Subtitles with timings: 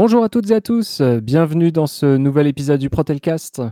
[0.00, 3.62] Bonjour à toutes et à tous, bienvenue dans ce nouvel épisode du Protelcast.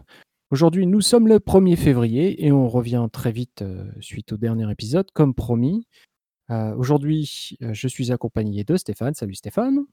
[0.50, 4.68] Aujourd'hui, nous sommes le 1er février et on revient très vite euh, suite au dernier
[4.68, 5.86] épisode, comme promis.
[6.50, 9.14] Euh, Aujourd'hui, euh, je suis accompagné de Stéphane.
[9.14, 9.84] Salut Stéphane.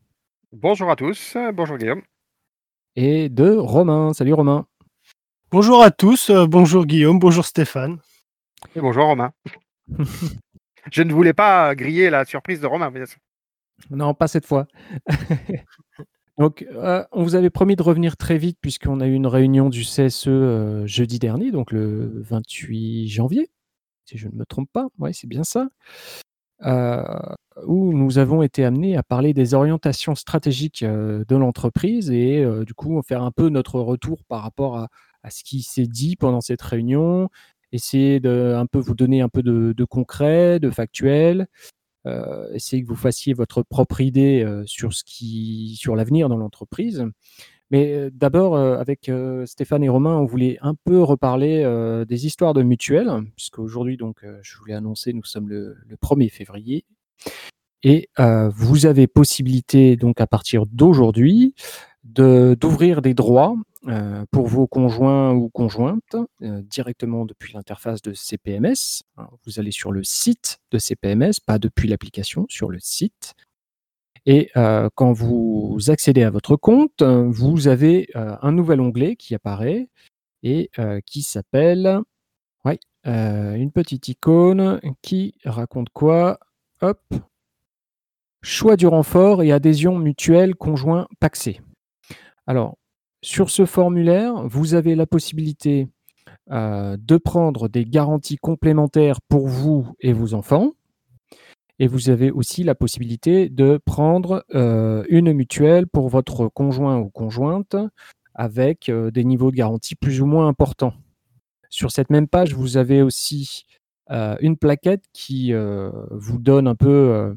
[0.51, 2.01] Bonjour à tous, bonjour Guillaume.
[2.95, 4.13] Et de Romain.
[4.13, 4.65] Salut Romain.
[5.51, 7.99] Bonjour à tous, euh, bonjour Guillaume, bonjour Stéphane.
[8.75, 9.33] Et bonjour Romain.
[10.91, 13.19] Je ne voulais pas griller la surprise de Romain, bien sûr.
[13.91, 14.65] Non, pas cette fois.
[16.37, 19.69] donc, euh, on vous avait promis de revenir très vite puisqu'on a eu une réunion
[19.69, 23.51] du CSE euh, jeudi dernier, donc le 28 janvier,
[24.05, 24.87] si je ne me trompe pas.
[24.97, 25.69] Oui, c'est bien ça.
[26.65, 27.03] Euh,
[27.67, 33.01] où nous avons été amenés à parler des orientations stratégiques de l'entreprise et du coup
[33.03, 37.29] faire un peu notre retour par rapport à, ce qui s'est dit pendant cette réunion,
[37.71, 41.47] essayer de un peu vous donner un peu de concret, de factuel,
[42.05, 46.37] euh, essayer que vous fassiez votre propre idée euh, sur ce qui, sur l'avenir dans
[46.37, 47.05] l'entreprise.
[47.71, 49.11] Mais euh, d'abord, euh, avec
[49.45, 51.63] Stéphane et Romain, on voulait un peu reparler
[52.07, 56.85] des histoires de mutuelles, puisqu'aujourd'hui, donc, je voulais annoncer, nous sommes le, le 1er février.
[57.85, 61.53] Et vous avez possibilité, donc à partir d'aujourd'hui,
[62.03, 63.55] d'ouvrir des droits
[63.87, 69.03] euh, pour vos conjoints ou conjointes euh, directement depuis l'interface de CPMS.
[69.45, 73.33] Vous allez sur le site de CPMS, pas depuis l'application, sur le site.
[74.25, 79.89] Et euh, quand vous accédez à votre compte, vous avez un nouvel onglet qui apparaît
[80.43, 80.71] et
[81.05, 81.99] qui s'appelle,
[82.63, 86.39] ouais, une petite icône qui raconte quoi?
[86.81, 87.01] Hop,
[88.41, 91.59] choix du renfort et adhésion mutuelle conjoint paxé.
[92.45, 92.77] Alors,
[93.21, 95.87] sur ce formulaire, vous avez la possibilité
[96.51, 100.73] euh, de prendre des garanties complémentaires pour vous et vos enfants.
[101.79, 107.09] Et vous avez aussi la possibilité de prendre euh, une mutuelle pour votre conjoint ou
[107.09, 107.77] conjointe
[108.35, 110.93] avec euh, des niveaux de garantie plus ou moins importants.
[111.69, 113.65] Sur cette même page, vous avez aussi
[114.09, 117.35] une plaquette qui vous donne un peu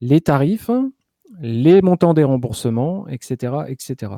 [0.00, 0.70] les tarifs,
[1.40, 3.64] les montants des remboursements, etc.
[3.68, 4.12] etc.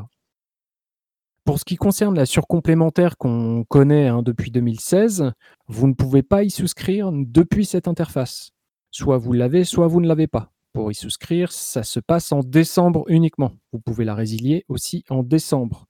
[1.49, 5.33] Pour ce qui concerne la surcomplémentaire qu'on connaît hein, depuis 2016,
[5.67, 8.51] vous ne pouvez pas y souscrire depuis cette interface.
[8.91, 10.53] Soit vous l'avez, soit vous ne l'avez pas.
[10.75, 13.53] Pour y souscrire, ça se passe en décembre uniquement.
[13.73, 15.87] Vous pouvez la résilier aussi en décembre.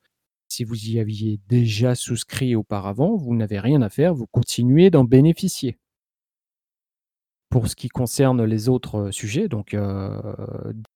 [0.47, 5.03] Si vous y aviez déjà souscrit auparavant, vous n'avez rien à faire, vous continuez d'en
[5.03, 5.77] bénéficier.
[7.51, 10.21] Pour ce qui concerne les autres euh, sujets, donc euh,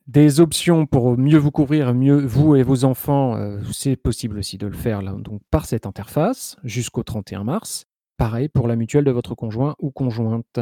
[0.06, 4.58] des options pour mieux vous couvrir, mieux vous et vos enfants, euh, c'est possible aussi
[4.58, 7.86] de le faire donc par cette interface jusqu'au 31 mars.
[8.18, 10.60] Pareil pour la mutuelle de votre conjoint ou conjointe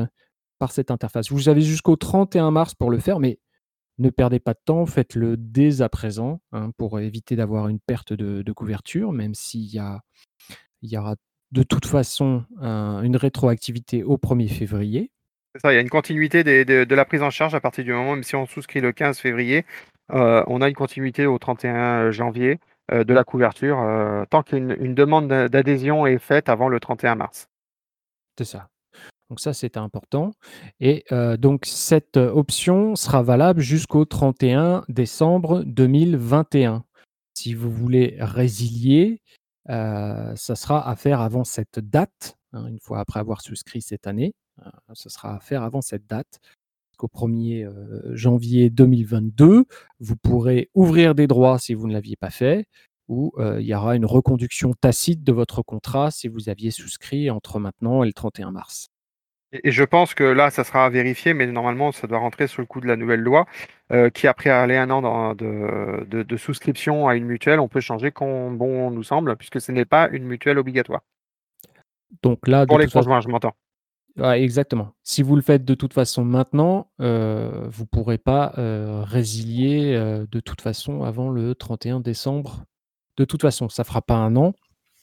[0.61, 1.33] par cette interface.
[1.33, 3.41] Vous avez jusqu'au 31 mars pour le faire, mais
[3.99, 8.13] ne perdez pas de temps, faites-le dès à présent hein, pour éviter d'avoir une perte
[8.13, 11.17] de, couverture, même s'il y, aura
[11.51, 15.11] de toute façon un- une rétroactivité au 1er février.
[15.55, 17.93] C'est ça, il y a une continuité de, la prise en charge à partir du
[17.93, 19.65] moment, même si on souscrit le 15 février,
[20.13, 22.61] euh, on a une continuité au 31 janvier
[22.93, 26.79] euh, de la couverture, euh, tant qu'une une demande d'a- d'adhésion est faite avant le
[26.79, 27.49] 31 mars.
[28.39, 28.69] C'est ça.
[29.29, 30.33] Donc ça, c'est important.
[30.81, 31.05] Et
[31.39, 36.85] donc cette option sera valable jusqu'au 31 décembre 2021.
[37.35, 39.21] Si vous voulez résilier,
[39.69, 44.33] ça sera à faire avant cette date, hein, une fois après avoir souscrit cette année.
[44.67, 46.41] Euh, ce sera à faire avant cette date.
[46.99, 49.65] Qu'au 1er euh, janvier 2022,
[50.01, 52.67] vous pourrez ouvrir des droits si vous ne l'aviez pas fait,
[53.09, 57.31] ou euh, il y aura une reconduction tacite de votre contrat si vous aviez souscrit
[57.31, 58.89] entre maintenant et le 31 mars.
[59.53, 62.61] Et, je pense que là, ça sera à vérifier, mais normalement, ça doit rentrer sous
[62.61, 63.47] le coup de la nouvelle loi,
[63.93, 67.67] euh, qui après aller un an dans- de, de- de souscription à une mutuelle, on
[67.69, 71.01] peut changer quand bon nous semble, puisque ce n'est pas une mutuelle obligatoire.
[72.23, 73.55] Donc là, Pour les façon- conjoints, je m'entends.
[74.21, 74.93] Ouais, exactement.
[75.03, 79.95] Si vous le faites de toute façon maintenant, euh, vous ne pourrez pas euh, résilier
[79.95, 82.65] euh, de toute façon avant le 31 décembre.
[83.17, 84.53] De toute façon, ça fera pas un an.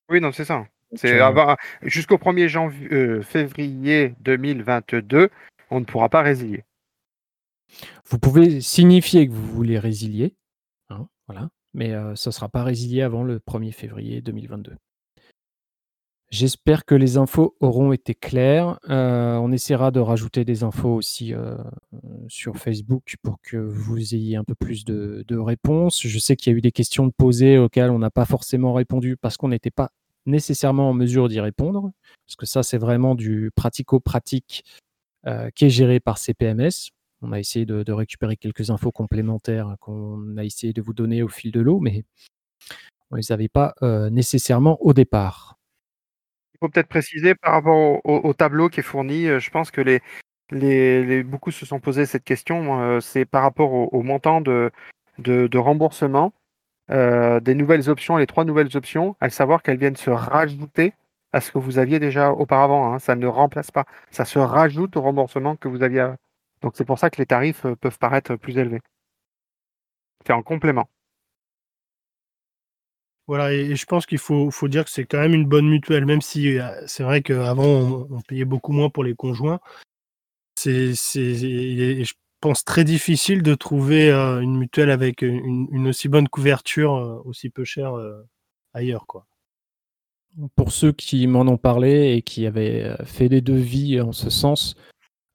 [0.09, 0.65] Oui, non, c'est ça.
[0.93, 5.29] C'est avant- jusqu'au 1er janvier, février 2022,
[5.71, 6.63] on ne pourra pas résilier.
[8.05, 10.35] Vous pouvez signifier que vous voulez résilier,
[10.89, 14.77] hein, voilà, mais ça ne sera pas résilié avant le 1er février 2022.
[16.29, 18.79] J'espère que les infos auront été claires.
[18.89, 21.55] Euh, on essaiera de rajouter des infos aussi euh,
[22.27, 26.01] sur Facebook pour que vous ayez un peu plus de, réponses.
[26.05, 29.15] Je sais qu'il y a eu des questions posées auxquelles on n'a pas forcément répondu
[29.15, 29.91] parce qu'on n'était pas
[30.25, 31.91] nécessairement en mesure d'y répondre,
[32.25, 34.65] parce que ça, c'est vraiment du pratico-pratique
[35.27, 36.91] euh, qui est géré par CPMS.
[37.21, 41.23] On a essayé de de récupérer quelques infos complémentaires qu'on a essayé de vous donner
[41.23, 42.03] au fil de l'eau, mais
[43.11, 43.73] on les avait pas,
[44.11, 45.56] nécessairement au départ.
[46.61, 49.51] Il faut peut-être préciser par rapport au au au tableau qui est fourni, heu, je
[49.51, 50.01] pense que les
[50.51, 54.71] les les beaucoup se sont posé cette question, heu, c'est par rapport au montant de
[55.57, 56.33] remboursement,
[56.91, 60.93] heu, des nouvelles options, les 3 nouvelles options, à savoir qu'elles viennent se rajouter
[61.33, 62.99] à ce que vous aviez déjà auparavant, hein.
[62.99, 66.07] Ça ne remplace pas, ça se rajoute au remboursement que vous aviez
[66.63, 68.81] donc c'est pour ça que les tarifs, peuvent paraître plus élevés.
[70.25, 70.87] C'est en complément.
[73.27, 76.05] Voilà et je pense qu'il faut faut dire que c'est quand même une bonne mutuelle,
[76.05, 79.59] même si, heu, c'est vrai qu'avant on payait beaucoup moins pour les conjoints.
[80.55, 86.29] C'est je pense très difficile de trouver, heu, une mutuelle avec, une une aussi bonne
[86.29, 87.93] couverture, heu, aussi peu chère,
[88.73, 89.25] ailleurs, quoi.
[90.55, 94.75] Pour ceux qui m'en ont parlé et qui avaient, fait des devis en ce sens,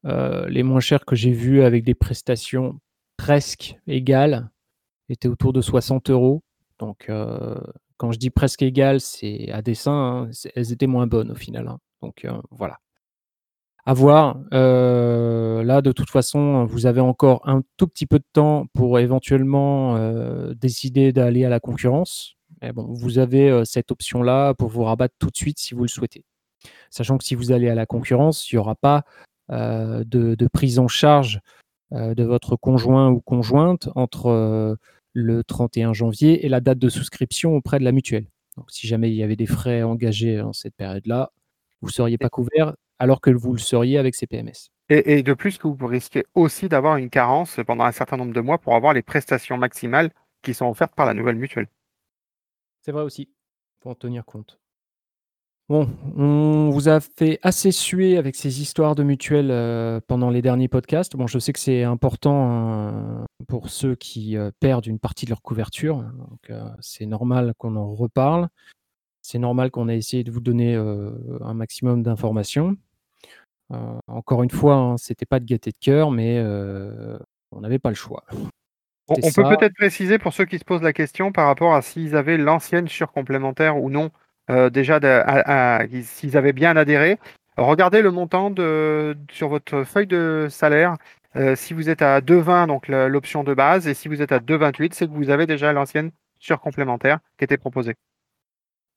[0.05, 2.79] les moins chers que j'ai vus avec des prestations
[3.17, 4.49] presque égales
[5.09, 6.43] étaient autour de 60 €.
[6.79, 7.57] Donc, heu,
[8.03, 11.69] quand je dis presque égales, c'est à dessein, hein, elles étaient moins bonnes au final,
[11.69, 11.79] hein.
[12.01, 12.79] Donc, heu, voilà.
[13.85, 18.23] À voir, heu, là de toute façon, vous avez encore un tout petit peu de
[18.31, 22.35] temps pour éventuellement, heu, décider d'aller à la concurrence.
[22.61, 25.89] Mais bon, vous avez, cette option-là pour vous rabattre tout de suite si vous le
[25.89, 26.23] souhaitez.
[26.91, 29.05] Sachant que si vous allez à la concurrence, il y aura pas,
[29.49, 30.03] de
[30.35, 31.41] de prise en charge,
[31.91, 34.77] de votre conjoint ou conjointe entre,
[35.13, 38.27] le 31 janvier et la date de souscription auprès de la mutuelle.
[38.57, 41.31] Donc si jamais il y avait des frais engagés en cette période-là,
[41.81, 44.69] vous seriez Et pas couvert alors que vous le seriez avec CPMS.
[44.89, 48.33] Et et de plus que vous risquez aussi d'avoir une carence pendant un certain nombre
[48.33, 50.11] de mois pour avoir les prestations maximales
[50.41, 51.67] qui sont offertes par la nouvelle mutuelle.
[52.81, 53.29] C'est vrai aussi,
[53.81, 54.59] faut en tenir compte.
[55.69, 55.87] Bon,
[56.17, 60.67] on vous a fait assez suer avec ces histoires de mutuelles, heu, pendant les derniers
[60.67, 61.15] podcasts.
[61.15, 62.89] Bon, je sais que c'est important,
[63.21, 66.51] heu, pour ceux qui, heu, perdent une partie de leur couverture, donc
[66.81, 68.49] c'est normal qu'on en reparle.
[69.21, 72.77] C'est normal qu'on ait essayé de vous donner, un maximum d'informations.
[74.07, 76.39] Encore une fois, hein, c'était pas de gaieté de cœur, mais
[77.51, 78.23] on n'avait pas le choix.
[79.09, 81.81] On on peut peut-être préciser pour ceux qui se posent la question par rapport à
[81.81, 84.11] s'ils avaient l'ancienne surcomplémentaire ou non,
[84.49, 84.99] heu, déjà
[86.03, 87.17] s'ils avaient bien adhéré.
[87.57, 88.53] Regardez le montant
[89.31, 90.97] sur votre feuille de salaire,
[91.35, 94.39] heu, si vous êtes à 2,20 donc l'option de base et si vous êtes à
[94.39, 97.95] 2,28, c'est que vous avez déjà l'ancienne surcomplémentaire qui était proposée.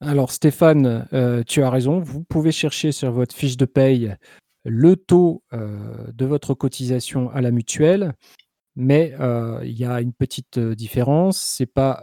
[0.00, 4.14] Alors Stéphane, heu, tu as raison, vous pouvez chercher sur votre fiche de paye
[4.64, 8.14] le taux, de votre cotisation à la mutuelle,
[8.74, 9.14] mais
[9.62, 11.40] il y a une petite, différence.
[11.40, 12.02] C'est pas,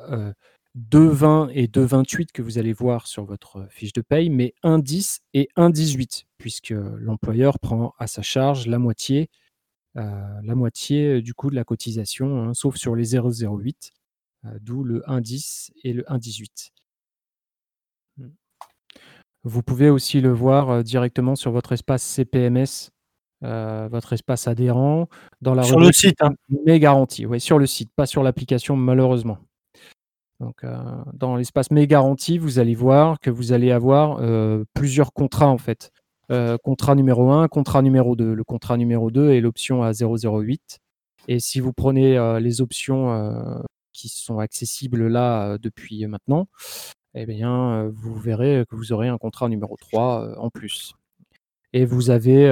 [0.75, 5.49] 2,20 et 2,28 que vous allez voir sur votre fiche de paye, mais 1,10 et
[5.55, 9.29] 1,18 puisque l'employeur prend à sa charge la moitié,
[9.97, 10.01] heu,
[10.43, 13.91] la moitié, du coût de la cotisation, hein, sauf sur les 0,08,
[14.45, 16.71] heu, d'où le 1,10 et le 1,18.
[18.17, 18.33] Mmh.
[19.45, 22.91] Vous pouvez aussi le voir, directement sur votre espace CPMS,
[23.41, 25.09] votre espace adhérent
[25.41, 26.31] dans la Sur le site, hein?
[26.65, 29.38] mes garanties, oui, sur le site, pas sur l'application malheureusement.
[30.39, 30.69] Donc, heu,
[31.13, 35.57] dans l'espace mes garanties, vous allez voir que vous allez avoir, heu, plusieurs contrats en
[35.57, 35.91] fait.
[36.31, 38.33] Heu, contrat numéro 1, contrat numéro 2.
[38.33, 40.79] Le contrat numéro 2 est l'option à 0,08
[41.27, 43.63] et si vous prenez, les options,
[43.93, 46.47] qui sont accessibles là, depuis maintenant,
[47.15, 50.93] et bien, vous verrez que vous aurez un contrat numéro 3, heu, en plus.
[51.73, 52.47] Et vous avez,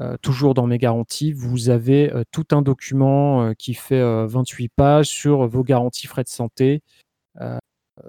[0.00, 4.26] heu, toujours dans mes garanties, vous avez, heu, tout un document, heu, qui fait, heu,
[4.26, 6.82] 28 pages sur vos garanties frais de santé.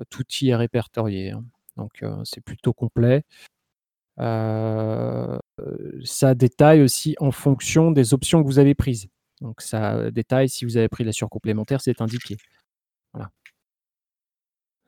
[0.10, 1.44] Tout y est répertorié, hein.
[1.78, 3.24] Donc, c'est plutôt complet.
[6.06, 9.08] Ça détaille aussi en fonction des options que vous avez prises.
[9.42, 12.38] Donc ça détaille si vous avez pris la surcomplémentaire, c'est indiqué.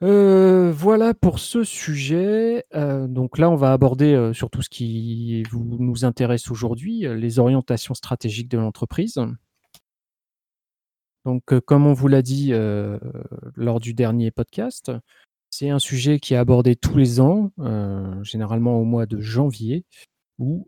[0.01, 0.13] Voilà.
[0.13, 2.65] Heu, voilà pour ce sujet.
[2.75, 7.13] Heu, donc là, on va aborder, heu, surtout ce qui vous nous intéresse aujourd'hui, heu,
[7.13, 9.19] les orientations stratégiques de l'entreprise.
[11.25, 12.51] Donc, comme on vous l'a dit,
[13.55, 14.91] lors du dernier podcast,
[15.49, 17.51] c'est un sujet qui est abordé tous les ans,
[18.23, 19.85] généralement au mois de janvier
[20.39, 20.67] où,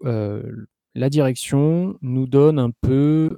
[0.95, 3.37] la direction nous donne un peu,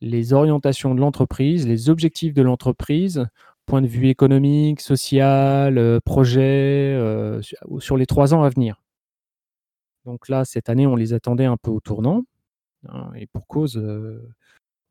[0.00, 3.26] les orientations de l'entreprise, les objectifs de l'entreprise,
[3.66, 6.98] point de vue économique, social, heu, projet,
[7.42, 8.82] su sur les 3 ans à venir.
[10.04, 12.24] Donc là, cette année, on les attendait un peu au tournant,
[12.88, 14.28] hein et pour cause, heu,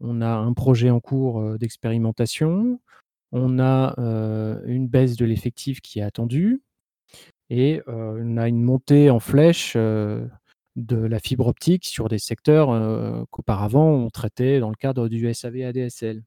[0.02, 2.80] on a un projet en cours, d'expérimentation.
[3.34, 3.96] On a,
[4.66, 6.62] une baisse de l'effectif qui est attendue
[7.50, 9.78] et on a une montée en flèche,
[10.78, 16.24] de la fibre optique sur des secteurs, qu'auparavant on traitait dans le cadre du SAV-ADSL.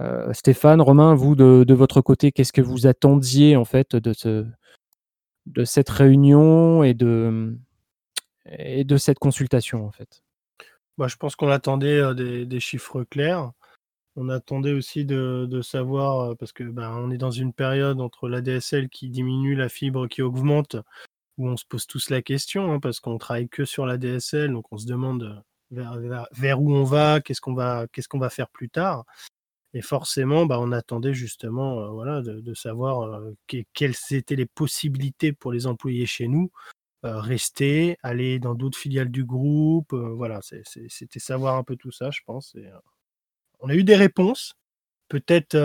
[0.00, 4.46] Heu, Stéphane, Romain, vous de votre côté, qu'est-ce que vous attendiez en fait de ce
[5.46, 7.54] de cette réunion et de,
[8.46, 10.22] et de cette consultation en fait?
[10.96, 13.52] Bah, je pense qu'on attendait, heu, des chiffres clairs.
[14.16, 18.28] On attendait aussi de savoir, heu, parce que, ben, on est dans une période entre
[18.28, 20.76] l'ADSL qui diminue, la fibre qui augmente,
[21.38, 24.72] où on se pose tous la question, hein, parce qu'on travaille que sur l'ADSL, donc
[24.72, 25.98] on se demande, vers
[26.32, 29.04] vers où on va, qu'est-ce qu'on va qu'est-ce qu'on va faire plus tard
[29.74, 35.52] et forcément, bah, on attendait justement, voilà, de savoir, qué quelles étaient les possibilités pour
[35.52, 36.50] les employés chez nous,
[37.02, 42.20] rester, aller dans d'autres filiales du groupe, voilà, c'était savoir un peu tout ça, je
[42.26, 42.66] pense et
[43.60, 44.54] on a eu des réponses.
[45.08, 45.56] Peut-être,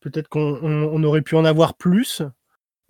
[0.00, 2.22] peut-être qu'on on on aurait pu en avoir plus.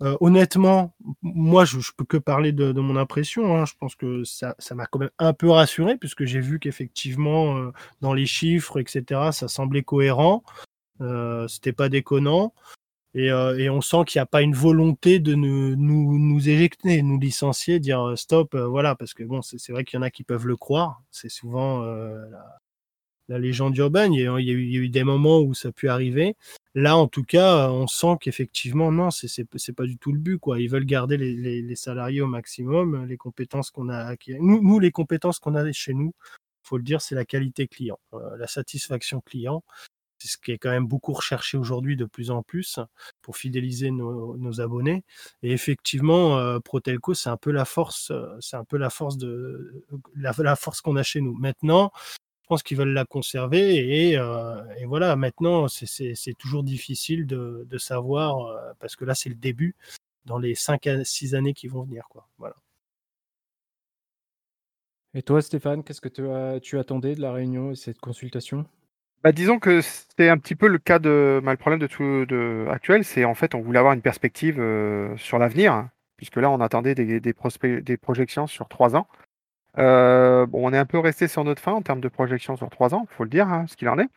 [0.01, 3.65] Heu, honnêtement, moi, je peux que parler de de mon impression, hein.
[3.65, 7.55] Je pense que ça ça m'a quand même un peu rassuré puisque j'ai vu qu'effectivement,
[7.57, 7.71] heu,
[8.01, 10.43] dans les chiffres et cetera, ça semblait cohérent.
[11.01, 12.53] Heu, c'était pas déconnant
[13.15, 16.49] et heu et on sent qu'il y a pas une volonté de ne nous nous
[16.49, 20.01] éjecter, nous licencier, dire, heu: «Stop», heu, voilà, parce que bon, c'est vrai qu'il y
[20.01, 21.01] en a qui peuvent le croire.
[21.11, 22.59] C'est souvent, la
[23.27, 24.13] la légende urbaine.
[24.13, 26.35] Il y a eu des moments où ça a pu arriver.
[26.75, 30.37] Là, en tout cas, heu, on sent qu'effectivement, non, c'est pas du tout le but,
[30.39, 30.59] quoi.
[30.59, 35.39] Ils veulent garder les salariés au maximum, les compétences qu'on a acquis nous les compétences
[35.39, 36.13] qu'on a chez nous,
[36.63, 39.63] faut le dire, c'est la qualité client, heu, la satisfaction client.
[40.19, 42.79] C'est ce qui est quand même beaucoup recherché aujourd'hui de plus en plus
[43.21, 45.03] pour fidéliser nos abonnés
[45.43, 49.83] et effectivement, Protelco, c'est un peu la force, c'est un peu la force de
[50.15, 51.35] la force qu'on a chez nous.
[51.35, 51.91] Maintenant,
[52.45, 57.77] je pense qu'ils veulent la conserver et et voilà, maintenant, c'est toujours difficile de de
[57.79, 59.75] savoir, heu, parce que là, c'est le début,
[60.25, 62.27] dans les 5 à 6 années qui vont venir, quoi.
[62.37, 62.55] Voilà.
[65.15, 68.65] Et toi, Stéphane, qu'est-ce que tu attendais de la réunion et cette consultation?
[69.23, 72.27] Bah, disons que c'est un petit peu le cas de bah, le problème de tout
[72.27, 76.51] de actuel, c'est en fait, on voulait avoir une perspective, heu, sur l'avenir, puisque là,
[76.51, 79.07] on attendait des des prospects des projections sur 3 ans.
[80.47, 82.93] Bon, on est un peu resté sur notre faim en termes de projections sur 3
[82.95, 84.09] ans, faut le dire, hein, ce qu'il en est.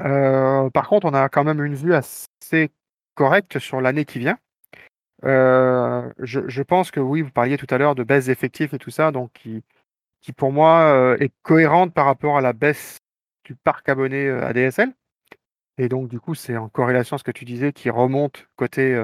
[0.00, 2.70] Heu, par contre, on a quand même une vue assez
[3.14, 4.38] correcte sur l'année qui vient.
[5.24, 8.90] Heu, je pense que oui, vous parliez tout à l'heure de baisse d'effectifs et tout
[8.90, 9.62] ça, donc qui
[10.36, 12.98] pour moi, est cohérente par rapport à la baisse
[13.44, 14.92] du parc abonné, heu, ADSL
[15.78, 19.00] et donc du coup, c'est en corrélation à ce que tu disais qui remonte côté,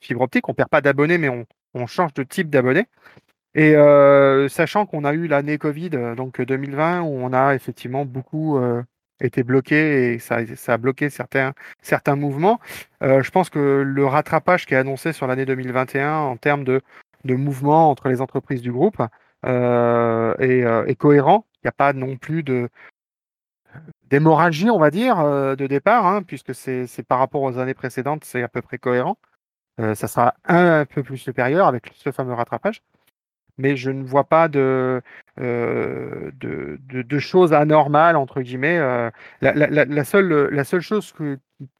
[0.00, 0.48] fibre optique.
[0.48, 2.86] On perd pas d'abonnés, mais on on change de type d'abonné
[3.54, 8.04] et heu, sachant qu'on a eu l'année covid, heu, donc 2020 où on a effectivement
[8.04, 8.58] beaucoup,
[9.20, 10.38] été bloqués et ça
[10.68, 11.52] a bloqué certains
[11.82, 12.58] certains mouvements.
[13.02, 16.80] Je pense que le rattrapage qui est annoncé sur l'année 2021 en termes de
[17.24, 19.02] de mouvements entre les entreprises du groupe,
[19.44, 21.46] est, cohérent.
[21.62, 22.68] Il y a pas non plus de
[24.10, 25.16] d'hémorragie, on va dire,
[25.56, 29.16] de départ, hein, puisque c'est par rapport aux années précédentes, c'est à peu près cohérent.
[29.78, 32.82] Ça sera un peu plus supérieur avec ce fameux rattrapage.
[33.60, 35.02] Mais je ne vois pas de,
[35.40, 39.10] heu, de choses «anormales» entre guillemets, heu,
[39.42, 41.12] la seule, la seule chose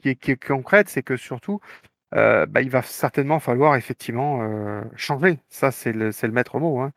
[0.02, 1.60] qui est concrète, c'est que surtout,
[2.16, 4.40] heu, bah, il va certainement falloir effectivement,
[4.96, 5.40] changer.
[5.50, 6.92] Ça, c'est le le maître mot, hein.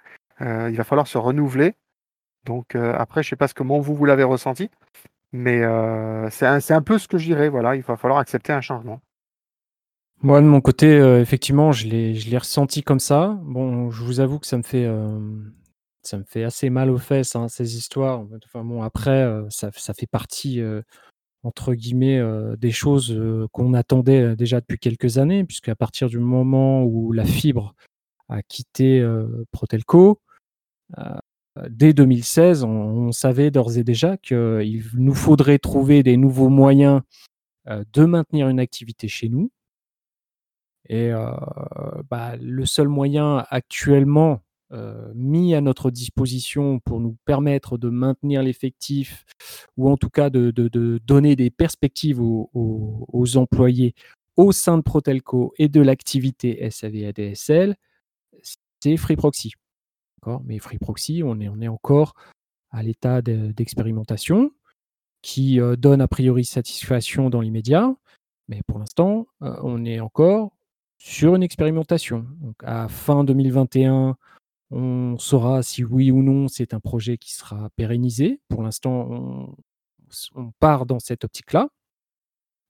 [0.69, 1.75] Il va falloir se renouveler.
[2.45, 4.69] Donc, après, je sais pas comment vous, vous l'avez ressenti,
[5.33, 5.61] mais,
[6.31, 9.01] c'est un un peu ce que je dirais, voilà, il va falloir accepter un changement.
[10.23, 13.37] Moi, de mon côté, heu, effectivement, je l'ai ressenti comme ça.
[13.43, 14.85] Bon, je vous avoue que ça me fait,
[16.25, 18.25] fait assez mal aux fesses, hein, ces histoires.
[18.45, 20.61] Enfin bon, après, heu, ça fait partie,
[21.43, 22.21] entre guillemets,
[22.57, 23.19] des choses,
[23.53, 27.75] qu'on attendait, déjà depuis quelques années, puisqu'à partir du moment où la fibre
[28.29, 29.05] a quitté,
[29.51, 30.21] Protelco,
[31.69, 32.69] dès 2016, on
[33.07, 37.01] on savait d'ores et déjà qu'il nous faudrait trouver des nouveaux moyens,
[37.69, 39.51] de maintenir une activité chez nous.
[40.89, 41.11] Et
[42.09, 44.41] bah, le seul moyen actuellement,
[45.13, 49.25] mis à notre disposition pour nous permettre de maintenir l'effectif
[49.77, 50.51] ou en tout cas de
[51.05, 53.95] donner des perspectives aux employés
[54.35, 57.75] au sein de Protelco et de l'activité SAV-ADSL,
[58.81, 59.53] c'est Free Proxy.
[60.43, 62.13] Mais Free Proxy, on est encore
[62.71, 64.51] à l'état de d'expérimentation
[65.21, 67.95] qui, donne a priori satisfaction dans l'immédiat,
[68.47, 70.51] mais pour l'instant, on est encore
[70.97, 72.25] sur une expérimentation.
[72.63, 74.15] À fin 2021,
[74.71, 78.39] on saura si oui ou non c'est un projet qui sera pérennisé.
[78.49, 79.55] Pour l'instant,
[80.35, 81.69] on part dans cette optique-là.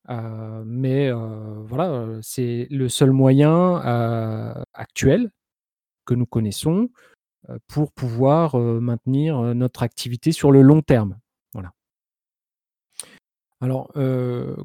[0.10, 5.32] Heu, mais heu, voilà, c'est le seul moyen, heu, actuel
[6.06, 6.90] que nous connaissons
[7.68, 11.20] pour pouvoir, maintenir, notre activité sur le long terme.
[11.54, 11.72] Voilà.
[13.62, 13.92] Alors,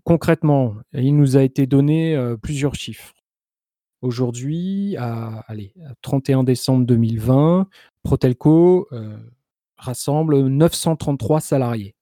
[0.04, 3.12] concrètement, il nous a été donné, plusieurs chiffres.
[4.00, 7.68] Aujourd'hui, à allez, 31 décembre 2020,
[8.02, 8.88] Protelco,
[9.76, 11.94] rassemble 933 salariés.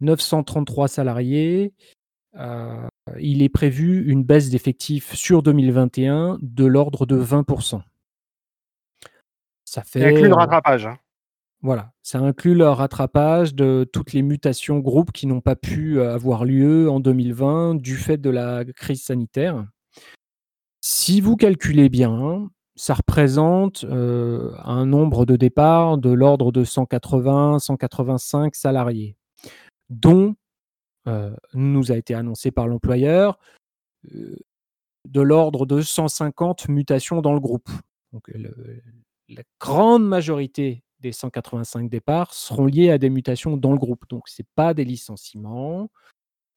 [0.00, 1.74] 933 salariés,
[3.18, 7.82] il est prévu une baisse d'effectifs sur 2021 de l'ordre de 20%
[9.64, 10.98] Ça fait, inclut le rattrapage, hein.
[11.62, 16.46] Voilà, ça inclut le rattrapage de toutes les mutations groupes qui n'ont pas pu, avoir
[16.46, 19.66] lieu en 2020 du fait de la crise sanitaire.
[20.80, 29.16] Si vous calculez bien, ça représente, un nombre de départs de l'ordre de 180-185 salariés,
[29.90, 30.34] dont
[31.06, 33.38] euh, nous a été annoncé par l'employeur,
[34.14, 34.36] euh,
[35.08, 37.70] de l'ordre de 150 mutations dans le groupe.
[39.28, 44.04] La grande majorité des 185 départs seront liés à des mutations dans le groupe.
[44.10, 45.90] Donc, ce n'est pas des licenciements.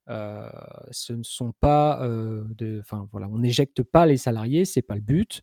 [0.09, 0.49] Euh,
[0.91, 5.01] ce ne sont pas de, enfin voilà, on n'éjecte pas les salariés, c'est pas le
[5.01, 5.41] but.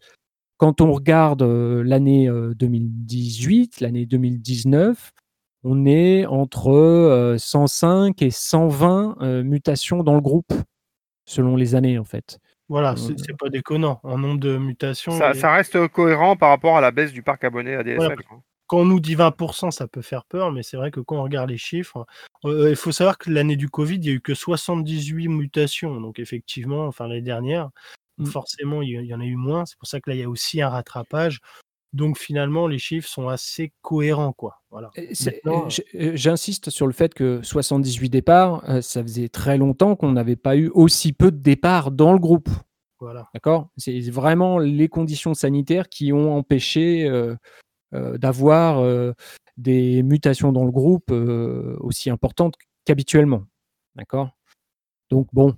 [0.59, 5.13] Quand on regarde l'année 2018, l'année 2019,
[5.65, 10.53] on est entre 105 et 120 mutations dans le groupe,
[11.25, 12.39] selon les années en fait.
[12.69, 15.13] Voilà, c'est pas déconnant en nombre de mutations.
[15.13, 18.17] Ça, reste cohérent par rapport à la baisse du parc abonné ADSL.
[18.71, 21.25] Quand on nous dit 20%, ça peut faire peur, mais c'est vrai que quand on
[21.25, 22.07] regarde les chiffres,
[22.45, 26.01] il faut savoir que l'année du Covid, il n'y a eu que 78 mutations.
[26.01, 27.71] Donc effectivement, enfin l'année dernière,
[28.19, 28.27] mmh.
[28.27, 29.67] forcément, il y en a eu moins.
[29.67, 31.41] C'est pour ça que là, il y a aussi un rattrapage.
[31.93, 34.63] Donc finalement, les chiffres sont assez cohérents, quoi.
[34.71, 34.93] Voilà.
[34.99, 40.13] Euh, euh, j'insiste sur le fait que 78 départs, euh, ça faisait très longtemps qu'on
[40.13, 42.49] n'avait pas eu aussi peu de départs dans le groupe.
[43.01, 43.29] Voilà.
[43.35, 43.71] D'accord?
[43.79, 47.11] C'est vraiment les conditions sanitaires qui ont empêché
[47.93, 49.15] d'avoir
[49.57, 51.11] des mutations dans le groupe
[51.81, 53.45] aussi importantes qu'habituellement.
[53.95, 54.37] D'accord?
[55.11, 55.57] Donc bon.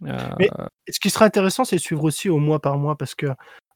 [0.00, 0.48] Mais
[0.88, 3.26] ce qui sera intéressant, c'est de suivre aussi au mois par mois parce que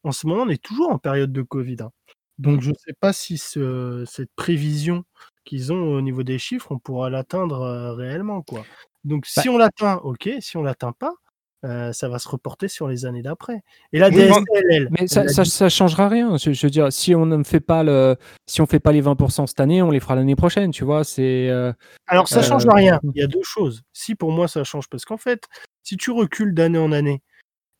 [0.04, 1.76] en ce moment, on est toujours en période de Covid.
[1.80, 1.92] Hein.
[2.38, 5.04] Donc, je ne sais pas si cette prévision
[5.44, 8.42] qu'ils ont au niveau des chiffres, on pourra l'atteindre réellement.
[8.42, 8.64] Quoi.
[9.04, 10.28] Donc, bah si on l'atteint, ok.
[10.40, 11.14] Si on l'atteint pas,
[11.62, 13.62] ça va se reporter sur les années d'après.
[13.92, 16.36] Et la DSL, mais ça, ne changera rien.
[16.36, 19.46] Je, veux dire, si on ne fait pas le, si on fait pas les 20%
[19.46, 20.70] cette année, on les fera l'année prochaine.
[20.70, 21.50] Tu vois, c'est.
[22.06, 23.00] Alors ça ne change rien.
[23.14, 23.82] Il y a deux choses.
[23.92, 25.44] Si pour moi ça change, parce qu'en fait,
[25.82, 27.22] si tu recules d'année en année,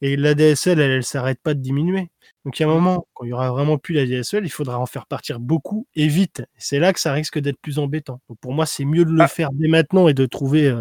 [0.04, 2.10] et la DSL, elle, ne s'arrête pas de diminuer.
[2.44, 4.50] Donc il y a un moment, quand il y aura vraiment plus la DSL, il
[4.50, 6.42] faudra en faire partir beaucoup et vite.
[6.58, 8.20] C'est là que ça risque d'être plus embêtant.
[8.28, 9.28] Donc pour moi, c'est mieux de le ah.
[9.28, 10.74] faire dès maintenant et de trouver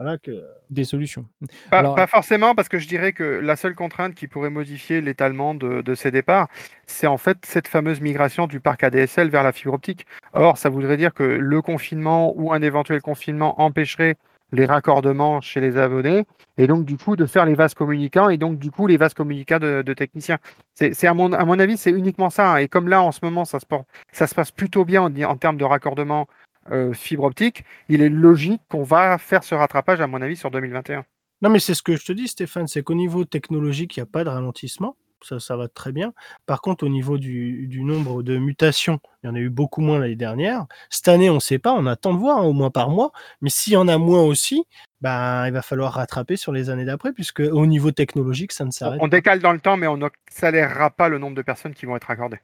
[0.00, 0.44] euh, que...
[0.70, 1.26] des solutions.
[1.70, 5.94] Pas, forcément, parce que je dirais que la seule contrainte qui pourrait modifier l'étalement de,
[5.94, 6.48] ces départs,
[6.86, 10.06] c'est en fait cette fameuse migration du parc ADSL vers la fibre optique.
[10.32, 14.16] Or, ça voudrait dire que le confinement ou un éventuel confinement empêcherait
[14.52, 16.24] les raccordements chez les abonnés,
[16.56, 19.14] et donc du coup de faire les vases communicants, et donc du coup les vases
[19.14, 20.38] communicants de, techniciens.
[20.74, 22.52] C'est à mon, à mon avis, c'est uniquement ça.
[22.52, 22.56] Hein.
[22.58, 23.66] Et comme là en ce moment ça se,
[24.12, 26.28] ça se passe plutôt bien en, en termes de raccordement
[26.70, 30.50] euh, fibre optique, il est logique qu'on va faire ce rattrapage à mon avis sur
[30.50, 31.04] 2021.
[31.42, 34.04] Non mais c'est ce que je te dis Stéphane, c'est qu'au niveau technologique, il n'y
[34.04, 36.12] a pas de ralentissement ça, ça va très bien.
[36.46, 39.98] Par contre, au niveau du, nombre de mutations, il y en a eu beaucoup moins
[39.98, 40.66] l'année dernière.
[40.90, 43.12] Cette année, on ne sait pas, on attend de voir, hein, au moins par mois.
[43.40, 44.64] Mais s'il y en a moins aussi,
[45.00, 48.70] ben, il va falloir rattraper sur les années d'après, puisque au niveau technologique, ça ne
[48.70, 51.86] s'arrête On décale dans le temps, mais on n'accélérera pas le nombre de personnes qui
[51.86, 52.40] vont être accordées.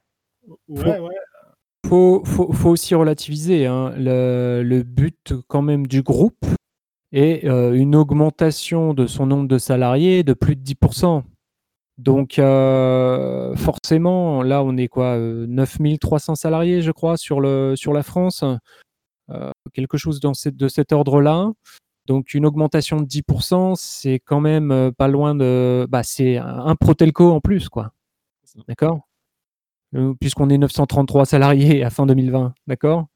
[0.67, 1.15] Ouais, ouais.
[1.93, 3.93] Faut, faut, aussi relativiser hein.
[3.95, 6.43] le, but quand même du groupe
[7.11, 11.21] est euh, une augmentation de son nombre de salariés de plus de 10%.
[11.99, 17.93] Donc euh, forcément, là on est quoi 9300 euh, salariés je crois sur, le, sur
[17.93, 18.43] la France,
[19.29, 21.51] euh, quelque chose dans de cet ordre-là.
[22.07, 25.85] Donc une augmentation de 10%, c'est quand même pas loin de...
[25.87, 27.91] Bah, c'est un Protelco en plus, quoi.
[28.67, 29.07] D'accord?
[30.19, 33.07] Puisqu'on est 933 salariés à fin 2020, d'accord?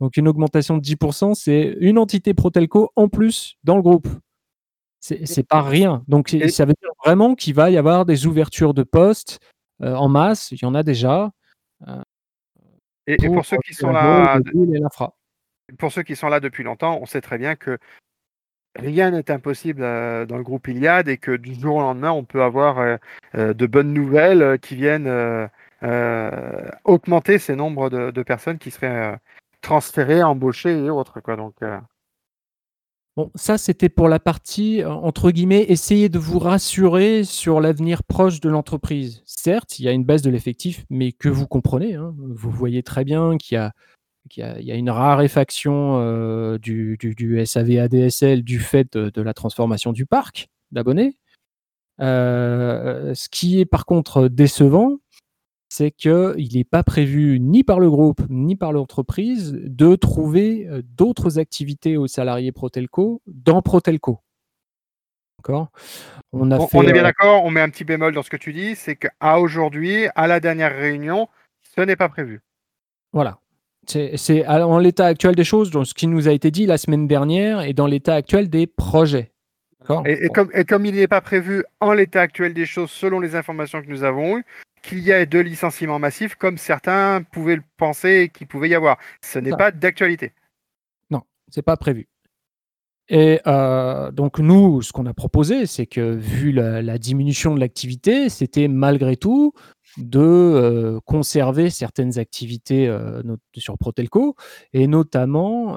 [0.00, 4.08] Donc une augmentation de 10%, c'est une entité Protelco en plus dans le groupe.
[5.00, 6.02] C'est pas rien.
[6.08, 9.38] Donc ça veut dire vraiment qu'il va y avoir des ouvertures de postes
[9.82, 10.52] euh, en masse.
[10.52, 11.30] Il y en a déjà.
[11.88, 12.02] Euh,
[13.06, 14.38] et, pour, ceux qui sont là,
[15.78, 17.78] pour ceux qui sont là depuis longtemps, on sait très bien que
[18.76, 22.24] rien n'est impossible euh, dans le groupe Iliad et que du jour au lendemain, on
[22.24, 22.98] peut avoir
[23.34, 25.08] de bonnes nouvelles qui viennent
[26.84, 29.18] augmenter ces nombres de, personnes qui seraient
[29.60, 31.20] transférées, embauchées et autres.
[31.36, 31.56] Donc,
[33.16, 38.40] Bon, ça, c'était pour la partie, entre guillemets, «essayer de vous rassurer sur l'avenir proche
[38.40, 39.22] de l'entreprise».
[39.26, 42.14] Certes, il y a une baisse de l'effectif, mais que vous comprenez, hein.
[42.16, 43.58] Vous voyez très bien qu'il
[44.36, 51.18] y a une raréfaction, du SAV/ADSL du fait de la transformation du parc d'abonnés.
[51.98, 54.98] Ce qui est par contre décevant,
[55.72, 60.82] c'est qu'il est pas prévu ni par le groupe, ni par l'entreprise de trouver, heu,
[60.82, 64.18] d'autres activités aux salariés Protelco dans Protelco.
[65.38, 65.68] D'accord?
[66.32, 68.22] On a On fait, on est bien heu d'accord, on met un petit bémol dans
[68.22, 71.28] ce que tu dis, c'est qu'à aujourd'hui, à la dernière réunion,
[71.76, 72.40] ce n'est pas prévu.
[73.12, 73.38] Voilà.
[73.86, 77.08] C'est en l'état actuel des choses, dans ce qui nous a été dit la semaine
[77.08, 79.32] dernière et dans l'état actuel des projets.
[79.80, 80.06] D'accord?
[80.06, 80.32] Et et Bon.
[80.34, 83.80] comme et comme il n'est pas prévu en l'état actuel des choses, selon les informations
[83.82, 84.44] que nous avons eues,
[84.82, 88.98] qu'il y ait de licenciements massifs comme certains pouvaient le penser qu'il pouvait y avoir.
[89.22, 90.32] Ce n'est pas d'actualité.
[91.10, 92.08] Non, c'est pas prévu.
[93.12, 97.60] Et heu, donc nous, ce qu'on a proposé, c'est que vu la la diminution de
[97.60, 99.52] l'activité, c'était malgré tout
[99.96, 102.86] de, heu, conserver certaines activités,
[103.24, 104.36] not sur Protelco
[104.72, 105.76] et notamment,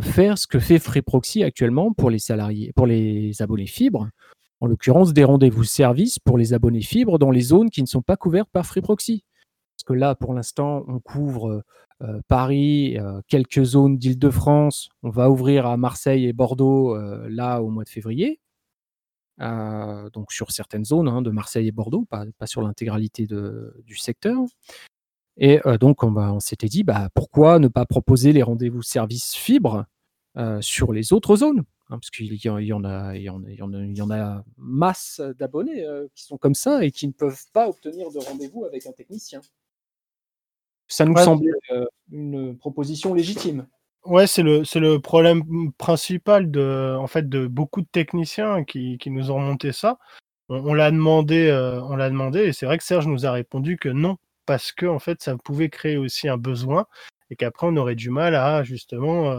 [0.00, 4.08] faire ce que fait Free Proxy actuellement pour les salariés pour les abonnés fibres.
[4.60, 8.02] En l'occurrence, des rendez-vous services pour les abonnés fibres dans les zones qui ne sont
[8.02, 9.24] pas couvertes par Free Proxy.
[9.76, 11.62] Parce que là, pour l'instant, on couvre, heu
[12.02, 14.90] heu, Paris, heu, quelques zones d'Île-de-France.
[15.02, 16.96] On va ouvrir à Marseille et Bordeaux,
[17.28, 18.38] là, au mois de février.
[19.38, 24.38] Donc sur certaines zones, hein, de Marseille et Bordeaux, pas sur l'intégralité du secteur.
[25.38, 29.86] Et donc on s'était dit: «Bah, pourquoi ne pas proposer les rendez-vous services fibres,
[30.60, 33.42] sur les autres zones?» Hein, parce qu'il y en y en a il y en
[33.44, 36.54] a il y en a il y en a masse d'abonnés, heu, qui sont comme
[36.54, 39.40] ça et qui ne peuvent pas obtenir de rendez-vous avec un technicien.
[40.88, 41.24] Ça nous Ouais.
[41.24, 43.66] semblait, heu, une proposition légitime.
[44.06, 45.42] Ouais, c'est le c'est le problème,
[45.76, 49.98] principal de en fait, de beaucoup de techniciens qui qui nous ont remonté ça.
[50.50, 53.32] On on l'a demandé, heu, on l'a demandé et c'est vrai que Serge nous a
[53.32, 56.86] répondu que non, parce qu'en fait, ça pouvait créer aussi un besoin
[57.30, 59.32] et qu'après on aurait du mal à justement,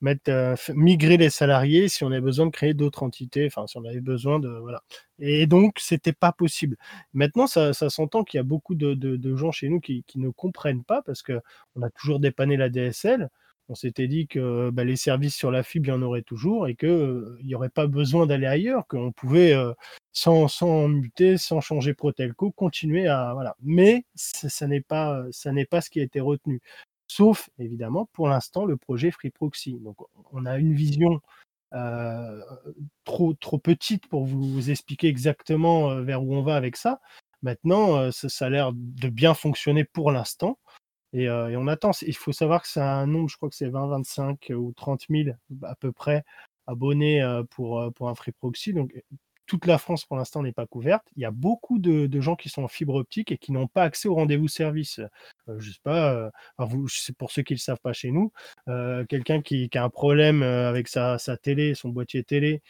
[0.00, 3.66] mettre, heu, f migrer les salariés si on avait besoin de créer d'autres entités, enfin
[3.66, 4.82] si on avait besoin de voilà
[5.18, 6.76] et donc c'était pas possible.
[7.14, 10.18] Maintenant ça ça s'entend qu'il y a beaucoup de de gens chez nous qui qui
[10.18, 13.28] ne comprennent pas parce qu'on a toujours dépanné la DSL.
[13.70, 16.68] On s'était dit que, bah, les services sur la fibre, il y en aurait toujours
[16.68, 19.72] et que, heu, il y aurait pas besoin d'aller ailleurs, qu'on pouvait, heu,
[20.12, 23.56] sans sans muter, sans changer Protelco, continuer à voilà.
[23.62, 25.22] Mais ça n'est pas,
[25.70, 26.60] pas ce qui a été retenu.
[27.16, 29.78] Sauf évidemment, pour l'instant, le projet Free Proxy.
[29.80, 29.96] Donc
[30.32, 31.20] on a une vision,
[31.74, 32.42] heu,
[33.04, 37.00] trop trop petite pour vous expliquer exactement, heu, vers où on va avec ça.
[37.42, 40.58] Maintenant, heu, ça a l'air de bien fonctionner pour l'instant
[41.14, 41.92] et on attend.
[42.02, 45.36] Il faut savoir que c'est un nombre, je crois que c'est 20-25 ou 30 000
[45.64, 46.24] à peu près
[46.68, 48.72] abonnés, pour, pour un Free Proxy.
[48.74, 48.92] Donc
[49.46, 51.06] toute la France pour l'instant n'est pas couverte.
[51.16, 53.82] Il y a beaucoup de gens qui sont en fibre optique et qui n'ont pas
[53.84, 55.00] accès aux rendez-vous service.
[55.48, 56.30] Heu, je sais pas,
[56.88, 58.32] c'est pour ceux qui le savent pas chez nous,
[58.68, 62.62] heu, quelqu'un qui a un problème, heu, avec sa télé, son boîtier télé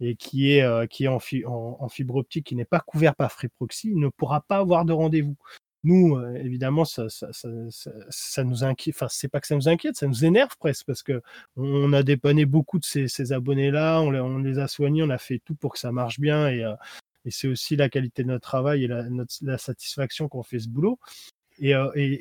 [0.00, 0.64] et qui est,
[1.08, 4.42] en fi en en fibre optique, qui n'est pas couvert par Free Proxy, ne pourra
[4.42, 5.36] pas avoir de rendez-vous.
[5.84, 7.28] Nous, heu, évidemment, ça ça
[8.10, 11.02] ça nous inquiète, enfin, c'est pas que ça nous inquiète, ça nous énerve presque parce
[11.02, 11.20] qu'on
[11.56, 15.54] on a dépanné beaucoup de ces abonnés-là, on les a soignés, on a fait tout
[15.54, 16.64] pour que ça marche bien et
[17.26, 20.98] et c'est aussi la qualité de notre travail et la satisfaction qu'on fait ce boulot
[21.60, 21.72] et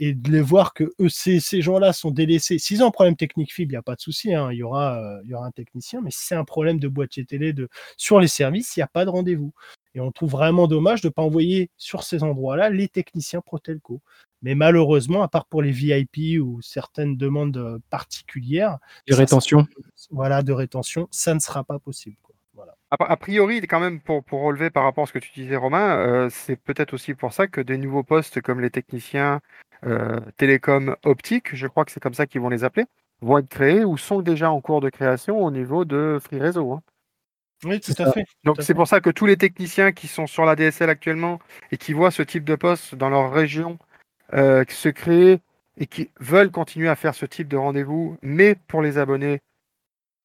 [0.09, 2.59] et de les voir qu'eux, ces gens-là sont délaissés.
[2.59, 4.63] S'ils ont un problème technique fibre, il y a pas de souci, hein, il y
[4.63, 7.69] aura, il y aura un technicien, mais si c'est un problème de boîtier télé, de
[7.97, 9.53] sur les services, il y a pas de rendez-vous
[9.95, 14.01] et on trouve vraiment dommage de pas envoyer sur ces endroits-là les techniciens Protelco.
[14.41, 19.67] Mais malheureusement, à part pour les VIP ou certaines demandes, heu, particulières, De ça rétention.
[20.11, 22.35] voilà, de rétention, ça ne sera pas possible, quoi.
[22.53, 22.75] Voilà.
[22.91, 25.55] A a priori, quand même, pour pour relever par rapport à ce que tu disais
[25.55, 29.41] Romain, heu, c'est peut-être aussi pour ça que des nouveaux postes comme les techniciens,
[29.85, 32.85] heu, télécom optique, je crois que c'est comme ça qu'ils vont les appeler,
[33.21, 36.71] vont être créés ou sont déjà en cours de création au niveau de Free Réseau,
[36.73, 36.81] hein.
[37.65, 38.11] Oui, tout à ça.
[38.13, 41.39] fait, Donc c'est pour ça que tous les techniciens qui sont sur la DSL actuellement
[41.71, 43.77] et qui voient ce type de poste dans leur région,
[44.33, 45.41] heu, se créer
[45.77, 49.41] et qui veulent continuer à faire ce type de rendez-vous, mais pour les abonnés,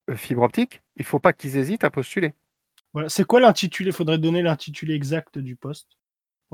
[0.08, 2.34] heu, fibre optique, il faut pas qu'ils hésitent à postuler.
[2.92, 3.90] Voilà, c'est quoi l'intitulé?
[3.90, 5.88] Faudrait donner l'intitulé exact du poste.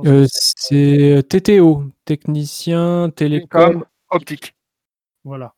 [0.03, 4.55] Que c'est c'est TTO, technicien télécom optique.
[5.25, 5.55] Voilà,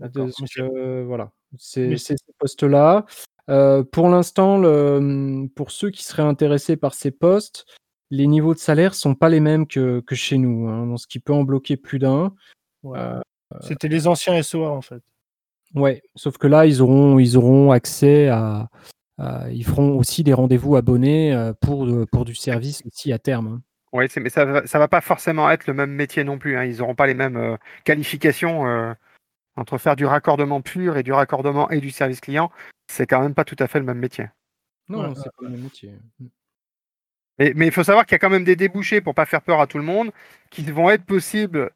[0.00, 2.14] ce que voilà, c'est mais c'est
[3.50, 7.66] Heu, pour l'instant, le, pour ceux qui seraient intéressés par ces postes,
[8.10, 11.06] les niveaux de salaire sont pas les mêmes que que chez nous, hein, donc ce
[11.06, 12.34] qui peut en bloquer plus d'un.
[12.82, 12.98] Ouais.
[12.98, 13.20] Heu
[13.60, 15.02] C'était les anciens SOA, en fait.
[15.74, 18.68] Ouais, sauf que là, ils auront ils auront accès à
[19.18, 23.46] à ils feront aussi des rendez-vous abonnés, heu, pour, pour du service aussi à terme,
[23.48, 23.62] hein.
[23.92, 26.64] Oui, mais ça va ça va pas forcément être le même métier non plus, hein.
[26.64, 28.94] Ils auront pas les mêmes, qualifications,
[29.56, 32.50] entre faire du raccordement pur et du raccordement et du service client,
[32.90, 34.28] c'est quand même pas tout à fait le même métier.
[34.88, 35.92] Non, Ouais, c'est pas le même métier.
[36.18, 36.26] Mmh.
[37.38, 39.42] Mais mais il faut savoir qu'il y a quand même des débouchés pour pas faire
[39.42, 40.10] peur à tout le monde,
[40.50, 41.70] qui vont être possibles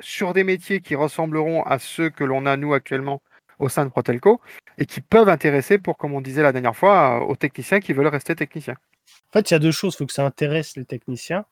[0.00, 3.22] sur des métiers qui ressembleront à ceux que l'on a nous actuellement
[3.58, 4.40] au sein de Protelco
[4.78, 8.08] et qui peuvent intéresser pour, comme on disait la dernière fois, aux techniciens qui veulent
[8.08, 8.76] rester techniciens.
[9.30, 9.94] En fait, il y a deux choses.
[9.94, 11.44] Il faut que ça intéresse les techniciens.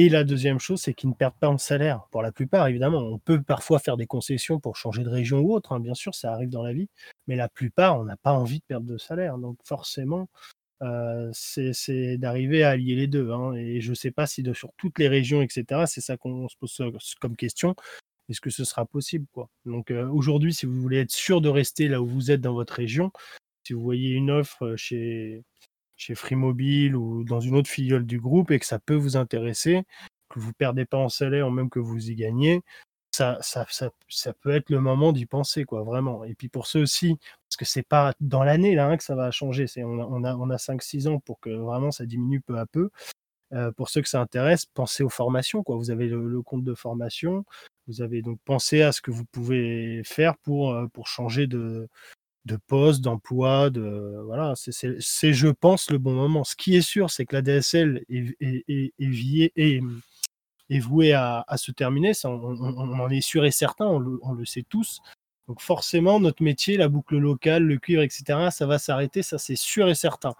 [0.00, 2.06] Et la deuxième chose, c'est qu'ils ne perdent pas en salaire.
[2.12, 5.52] Pour la plupart, évidemment, on peut parfois faire des concessions pour changer de région ou
[5.52, 5.72] autre.
[5.72, 6.88] hein, bien sûr, ça arrive dans la vie.
[7.26, 9.38] Mais la plupart, on n'a pas envie de perdre de salaire.
[9.38, 10.28] Donc forcément,
[10.82, 13.32] euh, c'est d'arriver à allier les deux.
[13.32, 13.54] hein.
[13.54, 16.56] Et je ne sais pas si sur toutes les régions, etc., c'est ça qu'on se
[16.58, 17.74] pose euh, comme question.
[18.28, 19.26] Est-ce que ce sera possible
[19.66, 22.54] Donc euh, aujourd'hui, si vous voulez être sûr de rester là où vous êtes dans
[22.54, 23.12] votre région,
[23.64, 25.42] si vous voyez une offre chez,
[25.98, 29.16] chez Free Mobile ou dans une autre filiale du groupe et que ça peut vous
[29.18, 29.82] intéresser,
[30.30, 32.62] que vous perdez pas en salaire, même que vous y gagnez,
[33.12, 36.24] ça, ça, ça, ça peut être le moment d'y penser, quoi, vraiment.
[36.24, 37.16] Et puis pour ceux aussi,
[37.48, 40.06] parce que c'est pas dans l'année là hein, que ça va changer, c'est on a,
[40.06, 42.90] on a, on a 5-6 ans pour que vraiment ça diminue peu à peu.
[43.54, 45.62] Euh, pour ceux que ça intéresse, pensez aux formations.
[45.62, 45.76] Quoi.
[45.76, 47.44] Vous avez le, le compte de formation,
[47.88, 51.88] vous avez donc pensé à ce que vous pouvez faire pour, euh, pour changer de,
[52.44, 56.44] de poste, d'emploi, de voilà, c'est- je pense, le bon moment.
[56.44, 59.82] Ce qui est sûr, c'est que la DSL est, est, est, est, est-
[60.70, 62.12] est vouée à, à se terminer.
[62.24, 65.00] On en est sûr et certain, on le, on le sait tous.
[65.48, 69.56] Donc forcément, notre métier, la boucle locale, le cuivre, etc., ça va s'arrêter, ça c'est
[69.56, 70.34] sûr et certain.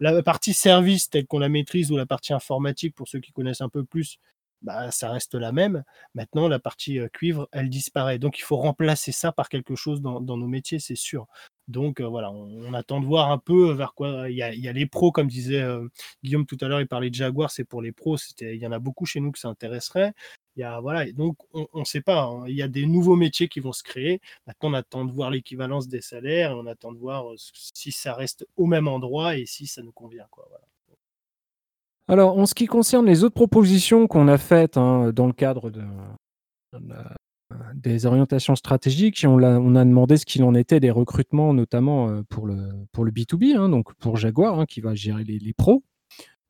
[0.00, 3.60] La partie service telle qu'on la maîtrise ou la partie informatique, pour ceux qui connaissent
[3.60, 4.18] un peu plus,
[4.62, 5.84] bah, ça reste la même.
[6.14, 8.18] Maintenant, la partie euh, cuivre, elle disparaît.
[8.18, 11.26] Donc, il faut remplacer ça par quelque chose dans, nos métiers, c'est sûr.
[11.68, 14.28] Donc, euh, voilà, on, attend de voir un peu vers quoi.
[14.30, 15.88] Il y a, les pros, comme disait euh,
[16.22, 18.16] Guillaume tout à l'heure, il parlait de Jaguar, c'est pour les pros.
[18.40, 20.12] Il y en a beaucoup chez nous que ça intéresserait.
[20.56, 22.22] Il y a, voilà, donc on ne sait pas.
[22.24, 22.44] hein.
[22.46, 24.20] Il y a des nouveaux métiers qui vont se créer.
[24.46, 28.14] Maintenant, on attend de voir l'équivalence des salaires on attend de voir euh, si ça
[28.14, 30.26] reste au même endroit et si ça nous convient.
[30.36, 30.60] Voilà.
[32.08, 35.70] Alors, en ce qui concerne les autres propositions qu'on a faites hein, dans le cadre
[35.70, 35.82] de-
[37.74, 42.46] des orientations stratégiques, on, a demandé ce qu'il en était des recrutements, notamment euh, pour
[42.46, 42.56] le,
[42.92, 45.82] pour le B2B, hein, donc pour Jaguar, hein, qui va gérer les, les pros.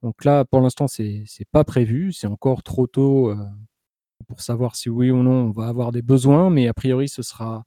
[0.02, 2.12] Donc là, pour l'instant, c'est n'est pas prévu.
[2.12, 3.36] C'est encore trop tôt euh,
[4.28, 7.22] pour savoir si oui ou non on va avoir des besoins, mais a priori, ce
[7.22, 7.64] sera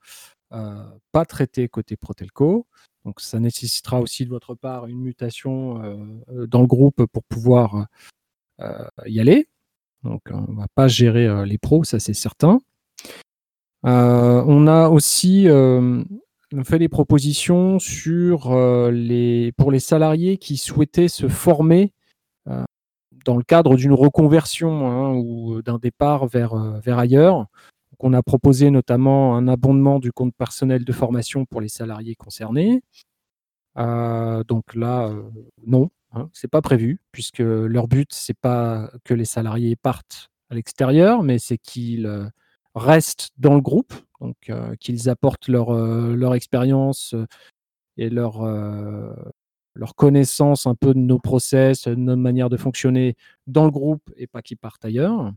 [0.54, 2.67] euh, pas traité côté Protelco.
[3.08, 7.88] Donc ça nécessitera aussi de votre part une mutation euh, dans le groupe pour pouvoir
[8.60, 9.48] euh, y aller.
[10.04, 12.60] Donc on va pas gérer euh, les pros, ça c'est certain.
[13.84, 15.48] On a aussi
[16.65, 21.93] fait des propositions pour les salariés qui souhaitaient se former
[23.24, 27.48] dans le cadre d'une reconversion hein, ou d'un départ vers, vers ailleurs.
[28.00, 32.82] On a proposé notamment un abondement du compte personnel de formation pour les salariés concernés.
[33.78, 35.24] Euh, donc là, euh,
[35.66, 40.56] non, hein, c'est pas prévu, puisque leur but, c'est pas que les salariés partent à
[40.56, 42.28] l'extérieur, mais c'est qu'ils euh,
[42.76, 47.16] restent dans le groupe, donc qu'ils apportent leur, expérience
[47.98, 48.44] et leur,
[49.76, 54.12] leur connaissance un peu de nos process, de notre manière de fonctionner dans le groupe
[54.16, 55.34] et pas qu'ils partent ailleurs.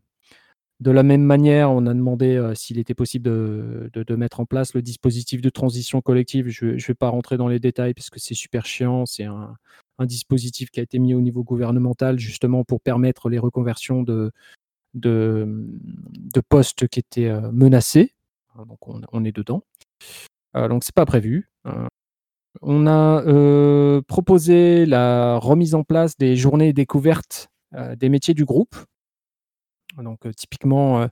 [0.81, 4.73] De la même manière, on a demandé euh, s'il était possible de, mettre en place
[4.73, 6.49] le dispositif de transition collective.
[6.49, 9.05] Je ne vais pas rentrer dans les détails parce que c'est super chiant.
[9.05, 9.57] C'est un,
[10.07, 14.33] dispositif qui a été mis au niveau gouvernemental justement pour permettre les reconversions de,
[16.49, 18.15] postes qui étaient euh, menacés.
[18.57, 19.63] Hein, Donc on, est dedans.
[20.57, 21.51] Euh, donc c'est pas prévu.
[21.67, 21.87] Euh,
[22.63, 23.23] on a
[24.09, 27.51] proposé la remise en place des journées découvertes
[27.99, 28.75] des métiers du groupe.
[29.99, 31.07] Donc euh, typiquement, euh,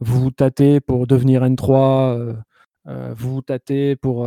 [0.00, 2.36] vous tâtez pour devenir N3,
[2.86, 4.24] euh, vous tâtez pour,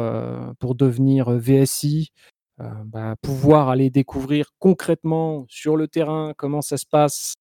[0.76, 2.10] devenir VSI,
[2.58, 7.34] bah, pouvoir aller découvrir concrètement sur le terrain comment ça se passe,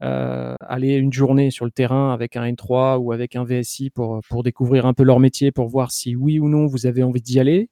[0.00, 4.42] aller une journée sur le terrain avec un N3 ou avec un VSI pour, pour
[4.42, 7.38] découvrir un peu leur métier, pour voir si oui ou non vous avez envie d'y
[7.38, 7.68] aller.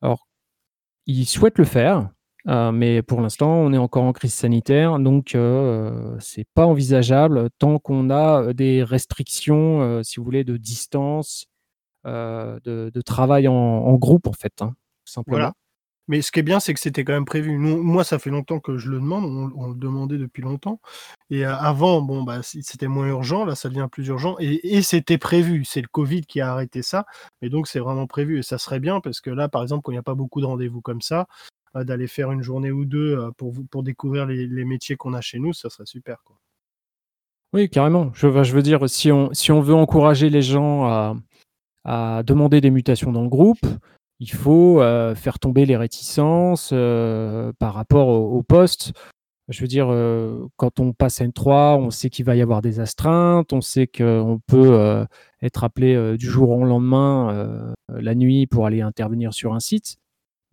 [0.00, 0.28] Alors,
[1.06, 2.10] ils souhaitent le faire,
[2.46, 7.48] euh, mais pour l'instant, on est encore en crise sanitaire, donc euh, c'est pas envisageable
[7.58, 11.46] tant qu'on a euh, des restrictions, euh, si vous voulez, de distance,
[12.04, 14.74] de, travail en, groupe, en fait, hein.
[15.26, 15.52] Voilà.
[16.06, 17.56] Mais ce qui est bien, c'est que c'était quand même prévu.
[17.56, 19.24] Moi, ça fait longtemps que je le demande,
[19.56, 20.80] on, le demandait depuis longtemps.
[21.30, 24.36] Et avant, bon, bah, c'était moins urgent, là, ça devient plus urgent.
[24.38, 25.64] Et, c'était prévu.
[25.64, 27.06] C'est le Covid qui a arrêté ça.
[27.40, 28.40] Mais donc, c'est vraiment prévu.
[28.40, 30.42] Et ça serait bien parce que là, par exemple, quand il n'y a pas beaucoup
[30.42, 31.26] de rendez-vous comme ça,
[31.74, 35.40] d'aller faire une journée ou deux euh, pour, pour découvrir les, métiers qu'on a chez
[35.40, 36.22] nous, ça serait super.
[36.22, 36.36] Quoi.
[37.54, 38.10] Oui, carrément.
[38.14, 41.14] Je, veux dire, si on, si on veut encourager les gens
[41.84, 43.64] à, demander des mutations dans le groupe,
[44.18, 48.92] il faut euh, faire tomber les réticences euh, par rapport au, poste.
[49.48, 52.80] Je veux dire, euh, quand on passe N3, on sait qu'il va y avoir des
[52.80, 55.06] astreintes, on sait qu'on peut
[55.40, 59.98] être appelé du jour au lendemain, la nuit, pour aller intervenir sur un site.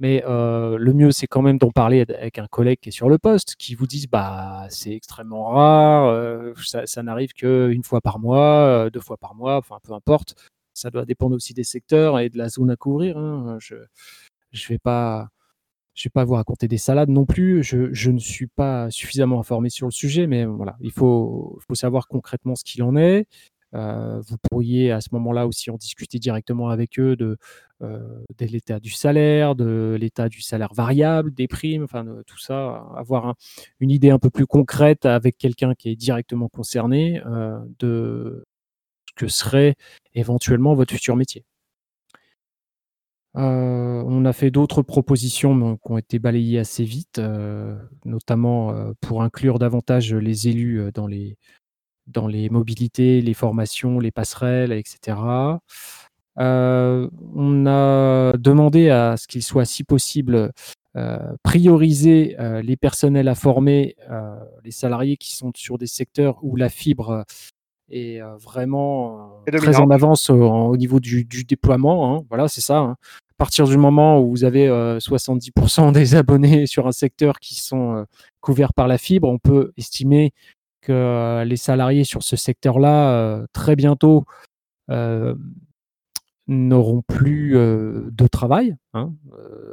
[0.01, 3.17] Mais le mieux, c'est quand même d'en parler avec un collègue qui est sur le
[3.17, 8.89] poste, qui vous dise bah c'est extrêmement rare, ça, ça n'arrive qu'une fois par mois,
[8.91, 10.35] deux fois par mois, enfin peu importe
[10.73, 13.17] ça doit dépendre aussi des secteurs et de la zone à couvrir.
[13.17, 13.57] Hein.
[13.59, 15.29] Je ne vais pas.
[15.93, 17.63] Je vais pas vous raconter des salades non plus.
[17.63, 21.75] Je, je, ne suis pas suffisamment informé sur le sujet, mais voilà, il faut, faut
[21.75, 23.25] savoir concrètement ce qu'il en est.
[23.73, 27.37] Euh, vous pourriez à ce moment-là aussi en discuter directement avec eux de,
[27.81, 33.35] euh, l'état du salaire, de l'état du salaire variable, des primes, enfin tout ça, avoir
[33.79, 38.45] une idée un peu plus concrète avec quelqu'un qui est directement concerné euh, de,
[39.15, 39.75] que serait
[40.13, 41.45] éventuellement votre futur métier.
[43.33, 47.21] On a fait d'autres propositions qui ont été balayées assez vite,
[48.03, 51.37] notamment pour inclure davantage les élus dans les,
[52.07, 55.17] dans les mobilités, les formations, les passerelles, etc.
[56.37, 60.51] on a demandé à ce qu'il soit, si possible,
[61.43, 63.95] prioriser les personnels à former,
[64.63, 67.25] les salariés qui sont sur des secteurs où la fibre
[67.91, 72.15] et vraiment très en avance au, niveau du, déploiement.
[72.15, 72.25] Hein.
[72.29, 72.77] Voilà, c'est ça.
[72.77, 72.95] Hein.
[73.31, 78.05] À partir du moment où vous avez 70% des abonnés sur un secteur qui sont
[78.39, 80.31] couverts par la fibre, on peut estimer
[80.81, 84.25] que les salariés sur ce secteur-là, très bientôt,
[86.47, 89.13] n'auront plus de travail, hein,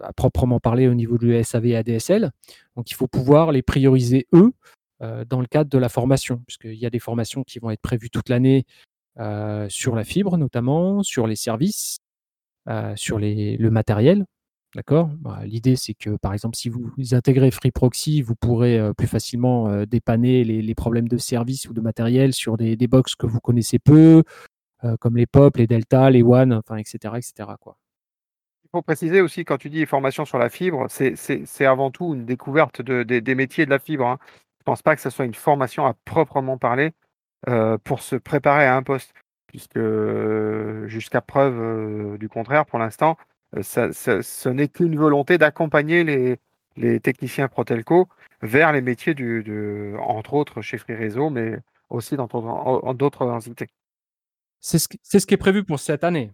[0.02, 2.30] à proprement parler au niveau du SAV et ADSL.
[2.76, 4.52] Donc il faut pouvoir les prioriser eux
[5.00, 7.80] euh, dans le cadre de la formation, puisqu'il y a des formations qui vont être
[7.80, 8.64] prévues toute l'année
[9.20, 11.98] euh, sur la fibre notamment, sur les services,
[12.68, 14.24] euh, sur le matériel.
[14.78, 15.10] D'accord?
[15.18, 19.84] Bah, L'idée, c'est que, par exemple, si vous intégrez Free Proxy, vous pourrez plus facilement
[19.86, 23.80] dépanner les, problèmes de service ou de matériel sur des, des box que vous connaissez
[23.80, 24.22] peu,
[25.00, 27.14] comme les POP, les Delta, les One, enfin, etc.
[27.16, 27.50] etc.
[27.60, 27.76] Quoi.
[28.62, 32.24] Il faut préciser aussi, quand tu dis formation sur la fibre, c'est avant tout une
[32.24, 34.06] découverte de, des métiers de la fibre.
[34.06, 34.18] Hein
[34.68, 36.92] pense pas que ce soit une formation à proprement parler
[37.48, 39.14] euh, pour se préparer à un poste,
[39.46, 39.80] puisque
[40.84, 43.16] jusqu'à preuve euh, du contraire, pour l'instant,
[43.56, 46.36] euh, ce n'est qu'une volonté d'accompagner les,
[46.76, 48.08] les, techniciens Protelco
[48.42, 51.58] vers les métiers du, de, entre autres chez Free Réseau, mais
[51.88, 52.26] aussi dans
[52.94, 53.68] d'autres entités.
[54.60, 56.32] C'est ce, ce qui est prévu pour cette année.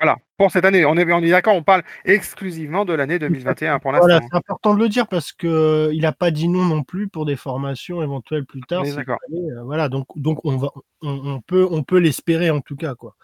[0.00, 3.80] Voilà, pour cette année, on est, on est d'accord, on parle exclusivement de l'année 2021
[3.80, 4.06] pour l'instant.
[4.06, 7.08] Voilà, c'est important de le dire parce qu'il euh, n'a pas dit non non plus
[7.08, 8.82] pour des formations éventuelles plus tard.
[8.82, 9.18] D'accord.
[9.30, 10.70] Euh, voilà, donc, donc on, va,
[11.02, 12.94] on, peut, on peut l'espérer en tout cas.
[12.94, 13.14] Quoi.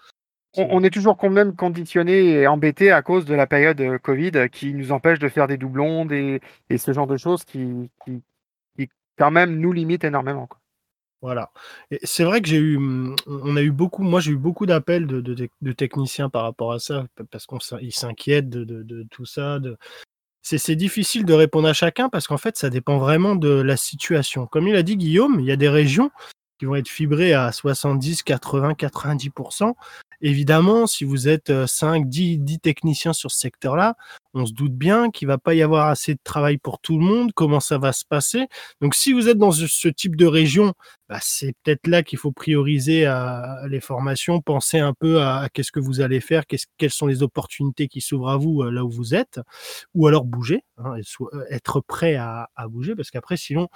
[0.57, 4.49] On, est toujours quand même conditionné et embêté à cause de la période euh, Covid
[4.51, 6.41] qui nous empêche de faire des doublons et
[6.79, 7.91] ce genre de choses qui,
[9.19, 10.47] quand même nous limitent énormément.
[10.47, 10.61] Quoi.
[11.23, 11.51] Voilà.
[12.03, 15.07] C'est vrai que j'ai eu, mmh, on a eu beaucoup, moi j'ai eu beaucoup d'appels
[15.07, 19.59] de, techniciens par rapport à ça, parce qu'ils s'inquiètent de, de, tout ça.
[20.43, 24.47] C'est difficile de répondre à chacun parce qu'en fait, ça dépend vraiment de la situation.
[24.47, 26.11] Comme il a dit Guillaume, il y a des régions
[26.59, 29.75] qui vont être fibrées à 70, 80, 90%.
[30.21, 33.97] Évidemment, si vous êtes 5, 10, 10 techniciens sur ce secteur-là,
[34.35, 37.05] on se doute bien qu'il va pas y avoir assez de travail pour tout le
[37.05, 38.47] monde, comment ça va se passer.
[38.81, 40.75] Donc si vous êtes dans ce type de région,
[41.09, 45.73] bah, c'est peut-être là qu'il faut prioriser à, les formations, penser un peu à, qu'est-ce
[45.73, 49.15] que vous allez faire, quelles sont les opportunités qui s'ouvrent à vous là où vous
[49.15, 49.41] êtes,
[49.95, 50.95] ou alors bouger, hein,
[51.51, 53.69] être prêt à, à bouger, parce qu'après sinon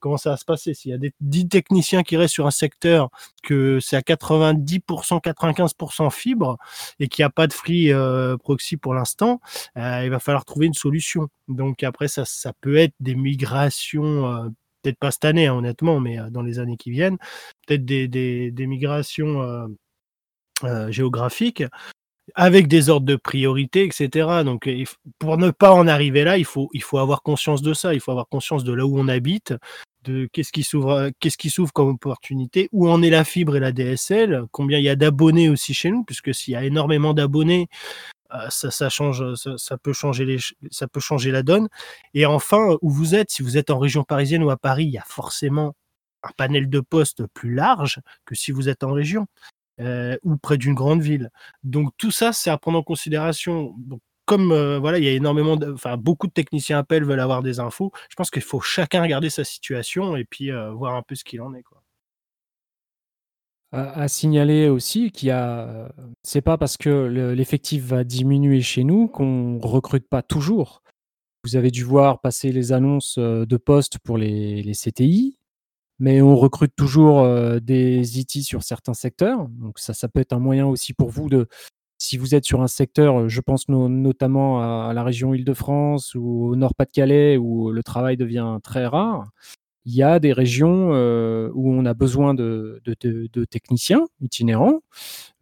[0.00, 0.74] comment ça va se passer?
[0.74, 3.10] S'il y a des 10 techniciens qui restent sur un secteur,
[3.42, 6.58] que c'est à 90%, 95% fibre
[7.00, 9.40] et qu'il n'y a pas de free euh, proxy pour l'instant,
[9.76, 11.28] euh, il va falloir trouver une solution.
[11.48, 14.48] Donc après, ça, ça peut être des migrations, euh,
[14.82, 17.18] peut-être pas cette année, hein, honnêtement, mais dans les années qui viennent,
[17.66, 19.68] peut-être des, des, migrations
[20.88, 21.64] géographiques
[22.34, 24.42] avec des ordres de priorité, etc.
[24.44, 24.68] Donc,
[25.18, 27.94] pour ne pas en arriver là, il faut, il faut avoir conscience de ça.
[27.94, 29.54] Il faut avoir conscience de là où on habite,
[30.08, 34.78] de qu'est-ce qui s'ouvre, comme opportunité, où en est la fibre et la DSL, combien
[34.78, 37.68] il y a d'abonnés aussi chez nous, puisque s'il y a énormément d'abonnés,
[38.50, 38.88] ça, ça,
[39.82, 40.38] peut changer
[40.70, 41.68] ça peut changer la donne.
[42.14, 44.90] Et enfin, où vous êtes, si vous êtes en région parisienne ou à Paris, il
[44.90, 45.74] y a forcément
[46.22, 49.26] un panel de postes plus large que si vous êtes en région
[50.24, 51.30] ou près d'une grande ville.
[51.62, 53.74] Donc tout ça, c'est à prendre en considération.
[54.28, 57.90] Comme voilà, il y a énormément, enfin beaucoup de techniciens appellent, veulent avoir des infos.
[58.10, 61.40] Je pense qu'il faut chacun regarder sa situation et puis voir un peu ce qu'il
[61.40, 61.62] en est.
[61.62, 61.82] Quoi.
[63.72, 65.90] À, signaler aussi qu'il y a,
[66.22, 70.82] c'est pas parce que l'effectif va diminuer chez nous qu'on recrute pas toujours.
[71.44, 75.38] Vous avez dû voir passer les annonces de postes pour les, les CTI,
[75.98, 77.26] mais on recrute toujours
[77.60, 79.48] des IT sur certains secteurs.
[79.48, 81.48] Donc ça, ça peut être un moyen aussi pour vous de,
[81.98, 86.56] si vous êtes sur un secteur, je pense notamment à, la région Île-de-France ou au
[86.56, 89.28] Nord-Pas-de-Calais où le travail devient très rare,
[89.84, 92.80] il y a des régions où on a besoin de,
[93.50, 94.80] techniciens itinérants,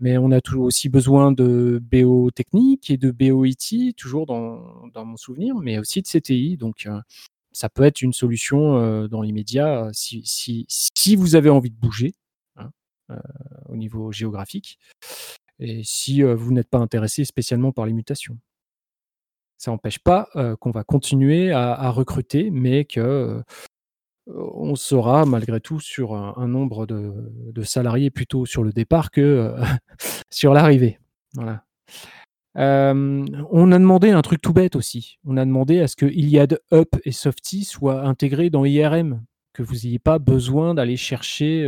[0.00, 5.16] mais on a aussi besoin de BO techniques et de BO IT, toujours dans, mon
[5.16, 6.56] souvenir, mais aussi de CTI.
[6.56, 6.88] Donc
[7.52, 12.14] ça peut être une solution dans l'immédiat si, si, vous avez envie de bouger
[12.56, 12.70] hein,
[13.68, 14.78] au niveau géographique
[15.58, 18.38] et si vous n'êtes pas intéressé spécialement par les mutations.
[19.58, 20.28] Ça n'empêche pas
[20.60, 23.42] qu'on va continuer à, recruter, mais que
[24.26, 29.54] on sera malgré tout sur un, nombre de, salariés plutôt sur le départ que
[30.30, 30.98] sur l'arrivée.
[32.56, 35.18] On a demandé un truc tout bête aussi.
[35.24, 39.62] On a demandé à ce que Iliad Up et Softy soient intégrés dans IRM, que
[39.62, 41.66] vous n'ayez pas besoin d'aller chercher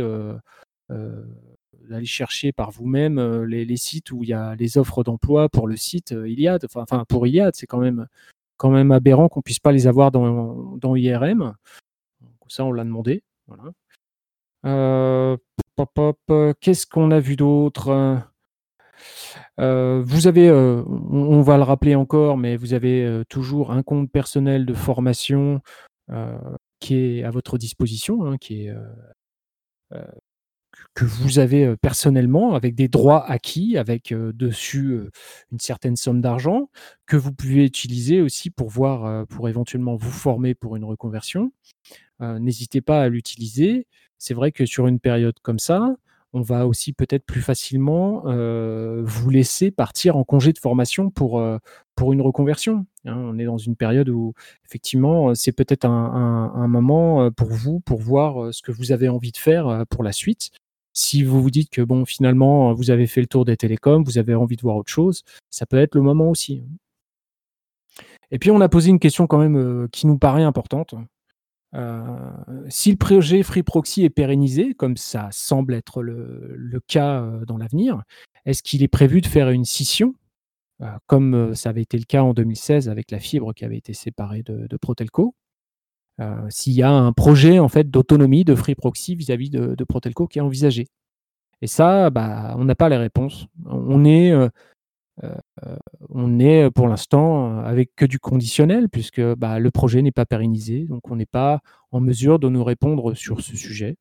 [1.89, 5.75] d'aller chercher par vous-même les, sites où il y a les offres d'emploi pour le
[5.75, 6.65] site Iliad.
[6.73, 8.07] Enfin, pour Iliad, c'est quand même,
[8.57, 11.55] quand même aberrant qu'on puisse pas les avoir dans, IRM.
[12.47, 13.23] ça, on l'a demandé.
[16.61, 18.21] Qu'est-ce qu'on a vu d'autre?
[19.57, 24.73] Vous avez, on, va le rappeler encore, mais vous avez toujours un compte personnel de
[24.73, 25.61] formation
[26.79, 28.73] qui est à votre disposition, hein, qui est
[30.93, 34.99] que vous avez personnellement, avec des droits acquis, avec dessus
[35.51, 36.69] une certaine somme d'argent,
[37.05, 41.51] que vous pouvez utiliser aussi pour voir, pour éventuellement vous former pour une reconversion.
[42.19, 43.87] N'hésitez pas à l'utiliser.
[44.17, 45.95] C'est vrai que sur une période comme ça,
[46.33, 48.23] on va aussi peut-être plus facilement
[49.03, 51.41] vous laisser partir en congé de formation pour,
[51.95, 52.85] pour une reconversion.
[53.05, 53.15] Hein.
[53.15, 54.33] on est dans une période où
[54.65, 59.31] effectivement c'est peut-être un, un, moment pour vous pour voir ce que vous avez envie
[59.31, 60.51] de faire pour la suite.
[61.01, 64.17] Si vous vous dites que bon, finalement, vous avez fait le tour des télécoms, vous
[64.17, 66.65] avez envie de voir autre chose, ça peut être le moment aussi.
[68.31, 70.95] Et puis on a posé une question quand même euh, qui nous paraît importante.
[71.73, 72.31] Euh,
[72.67, 77.55] si le projet Free Proxy est pérennisé, comme ça semble être le, cas euh, dans
[77.55, 78.03] l'avenir,
[78.45, 80.15] est-ce qu'il est prévu de faire une scission,
[81.07, 84.43] comme ça avait été le cas en 2016 avec la fibre qui avait été séparée
[84.43, 85.33] de, Protelco?
[86.49, 90.39] S'il y a un projet en fait d'autonomie de Free Proxy vis-à-vis de, Protelco qui
[90.39, 90.87] est envisagé.
[91.61, 93.47] Et ça, bah, on n'a pas les réponses.
[93.65, 94.33] On est,
[96.09, 100.85] on est pour l'instant avec que du conditionnel, puisque bah, le projet n'est pas pérennisé,
[100.85, 101.61] donc on n'est pas
[101.91, 103.95] en mesure de nous répondre sur ce sujet.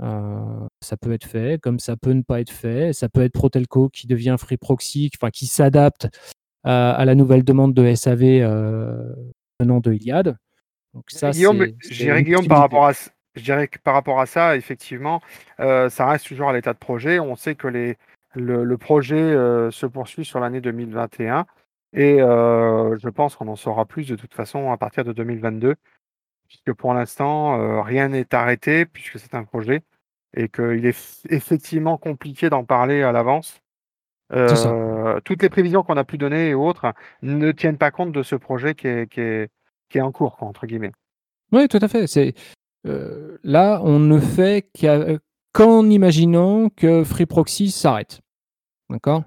[0.00, 2.92] ça peut être fait, comme ça peut ne pas être fait.
[2.92, 6.08] Ça peut être Protelco qui devient Free Proxy, enfin qui s'adapte
[6.64, 8.20] à, la nouvelle demande de SAV
[9.60, 10.36] venant de Iliad.
[10.94, 12.92] Donc ça, Guillaume, Guillaume par rapport à
[13.34, 15.22] je dirais que par rapport à ça, effectivement,
[15.58, 17.18] ça reste toujours à l'état de projet.
[17.18, 17.96] On sait que les,
[18.34, 21.46] le, projet euh, se poursuit sur l'année 2021
[21.94, 25.74] et euh, je pense qu'on en saura plus de toute façon à partir de 2022,
[26.48, 29.82] puisque pour l'instant, euh, rien n'est arrêté, puisque c'est un projet
[30.34, 33.60] et qu'il est effectivement compliqué d'en parler à l'avance.
[35.24, 38.34] toutes les prévisions qu'on a pu donner et autres ne tiennent pas compte de ce
[38.34, 39.50] projet qui est, qui est,
[40.00, 40.92] en cours, entre guillemets.
[41.52, 42.06] Oui, tout à fait.
[42.06, 42.34] C'est,
[42.84, 44.70] là, on ne fait
[45.52, 48.20] qu'en imaginant que Free Proxy s'arrête.
[48.90, 49.24] D'accord?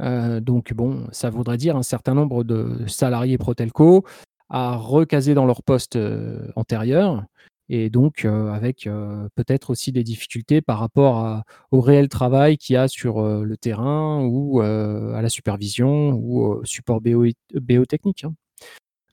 [0.00, 4.04] Euh, Donc, bon, ça voudrait dire un certain nombre de salariés Protelco
[4.48, 7.24] à recaser dans leur poste euh, antérieur
[7.68, 8.88] et donc euh, avec
[9.34, 14.24] peut-être aussi des difficultés par rapport au réel travail qu'il y a sur le terrain
[14.24, 18.22] ou à la supervision ou au support biotechnique.
[18.24, 18.34] Hein.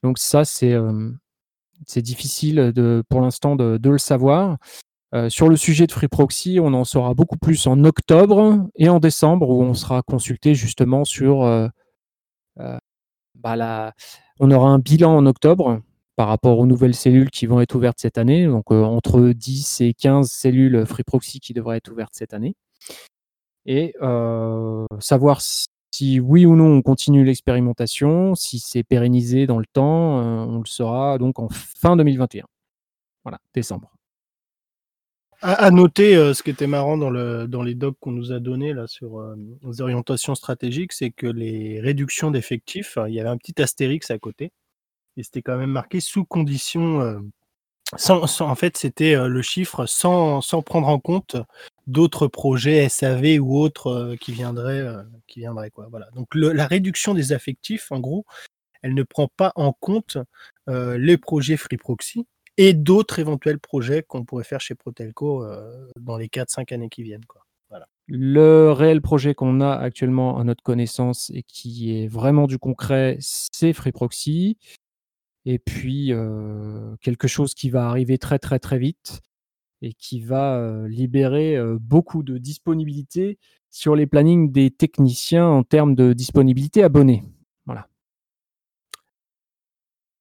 [0.03, 0.75] Donc ça, c'est
[1.97, 2.73] difficile
[3.09, 4.57] pour l'instant de, le savoir.
[5.29, 8.99] Sur le sujet de Free Proxy, on en saura beaucoup plus en octobre et en
[8.99, 11.69] décembre où on sera consulté justement sur
[13.35, 13.93] bah,
[14.39, 15.81] on aura un bilan en octobre
[16.15, 19.93] par rapport aux nouvelles cellules qui vont être ouvertes cette année, donc entre 10 et
[19.93, 22.55] 15 cellules Free Proxy qui devraient être ouvertes cette année.
[23.65, 23.93] Et
[24.99, 25.41] savoir
[25.93, 30.59] si oui ou non on continue l'expérimentation, si c'est pérennisé dans le temps, euh, on
[30.59, 32.45] le saura donc en fin 2021.
[33.23, 33.91] Voilà, décembre.
[35.41, 38.39] À, noter, euh, ce qui était marrant dans, le, dans les docs qu'on nous a
[38.39, 43.37] donnés sur euh, les orientations stratégiques, c'est que les réductions d'effectifs, il y avait un
[43.37, 44.51] petit astérix à côté,
[45.17, 47.21] et c'était quand même marqué sous condition.
[48.09, 51.35] En fait, c'était le chiffre sans, sans, prendre en compte
[51.87, 54.85] d'autres projets SAV ou autres qui viendraient,
[55.27, 55.87] qui viendraient quoi.
[55.89, 56.09] Voilà.
[56.15, 58.25] Donc la réduction des effectifs, en gros,
[58.81, 60.17] elle ne prend pas en compte
[60.67, 62.25] les projets Free Proxy
[62.57, 65.45] et d'autres éventuels projets qu'on pourrait faire chez Protelco
[65.99, 67.25] dans les 4-5 années qui viennent.
[67.25, 67.45] Quoi.
[67.69, 67.87] Voilà.
[68.07, 73.17] Le réel projet qu'on a actuellement à notre connaissance et qui est vraiment du concret,
[73.19, 74.57] c'est Free Proxy.
[75.45, 76.11] Et puis,
[77.01, 79.21] quelque chose qui va arriver très très très vite,
[79.81, 83.37] et qui va libérer beaucoup de disponibilité
[83.69, 87.23] sur les plannings des techniciens en termes de disponibilité abonnée.
[87.65, 87.87] Voilà.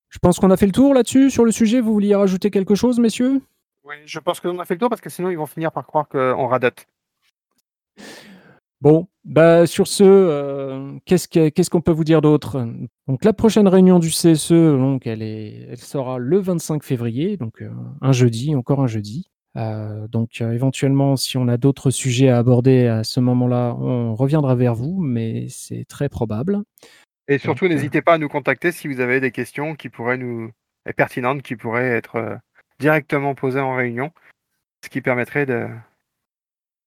[0.09, 1.81] Je pense qu'on a fait le tour là-dessus, sur le sujet.
[1.81, 3.41] Vous vouliez rajouter quelque chose, messieurs?
[3.85, 5.87] Oui, je pense qu'on a fait le tour parce que sinon ils vont finir par
[5.87, 6.87] croire qu'on radote.
[8.83, 12.68] Bon, bah sur ce, qu'est-ce qu'on peut vous dire d'autre?
[13.07, 17.62] Donc la prochaine réunion du CSE, donc elle, est, elle sera le 25 février, donc
[18.01, 19.30] un jeudi, encore un jeudi.
[19.57, 24.14] Euh, donc euh, éventuellement, si on a d'autres sujets à aborder à ce moment-là, on
[24.14, 26.62] reviendra vers vous, mais c'est très probable.
[27.28, 30.18] Et surtout, euh, n'hésitez pas à nous contacter si vous avez des questions qui pourraient
[30.18, 30.51] nous
[30.97, 32.39] pertinentes, qui pourraient être
[32.80, 34.11] directement posées en réunion,
[34.85, 35.68] ce qui permettrait de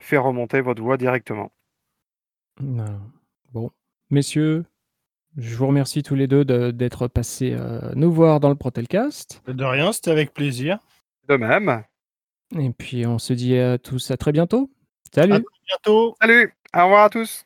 [0.02, 1.52] faire remonter votre voix directement.
[2.60, 3.72] Bon,
[4.10, 4.66] messieurs,
[5.38, 7.58] je vous remercie tous les deux d'être passés
[7.96, 9.42] nous voir dans le Protelcast.
[9.48, 10.80] De rien, c'était avec plaisir.
[11.28, 11.84] De même.
[12.58, 14.70] Et puis on se dit à tous à très bientôt.
[15.14, 15.34] Salut.
[15.34, 16.16] À bientôt.
[16.22, 16.54] Salut.
[16.76, 17.46] Au revoir à tous.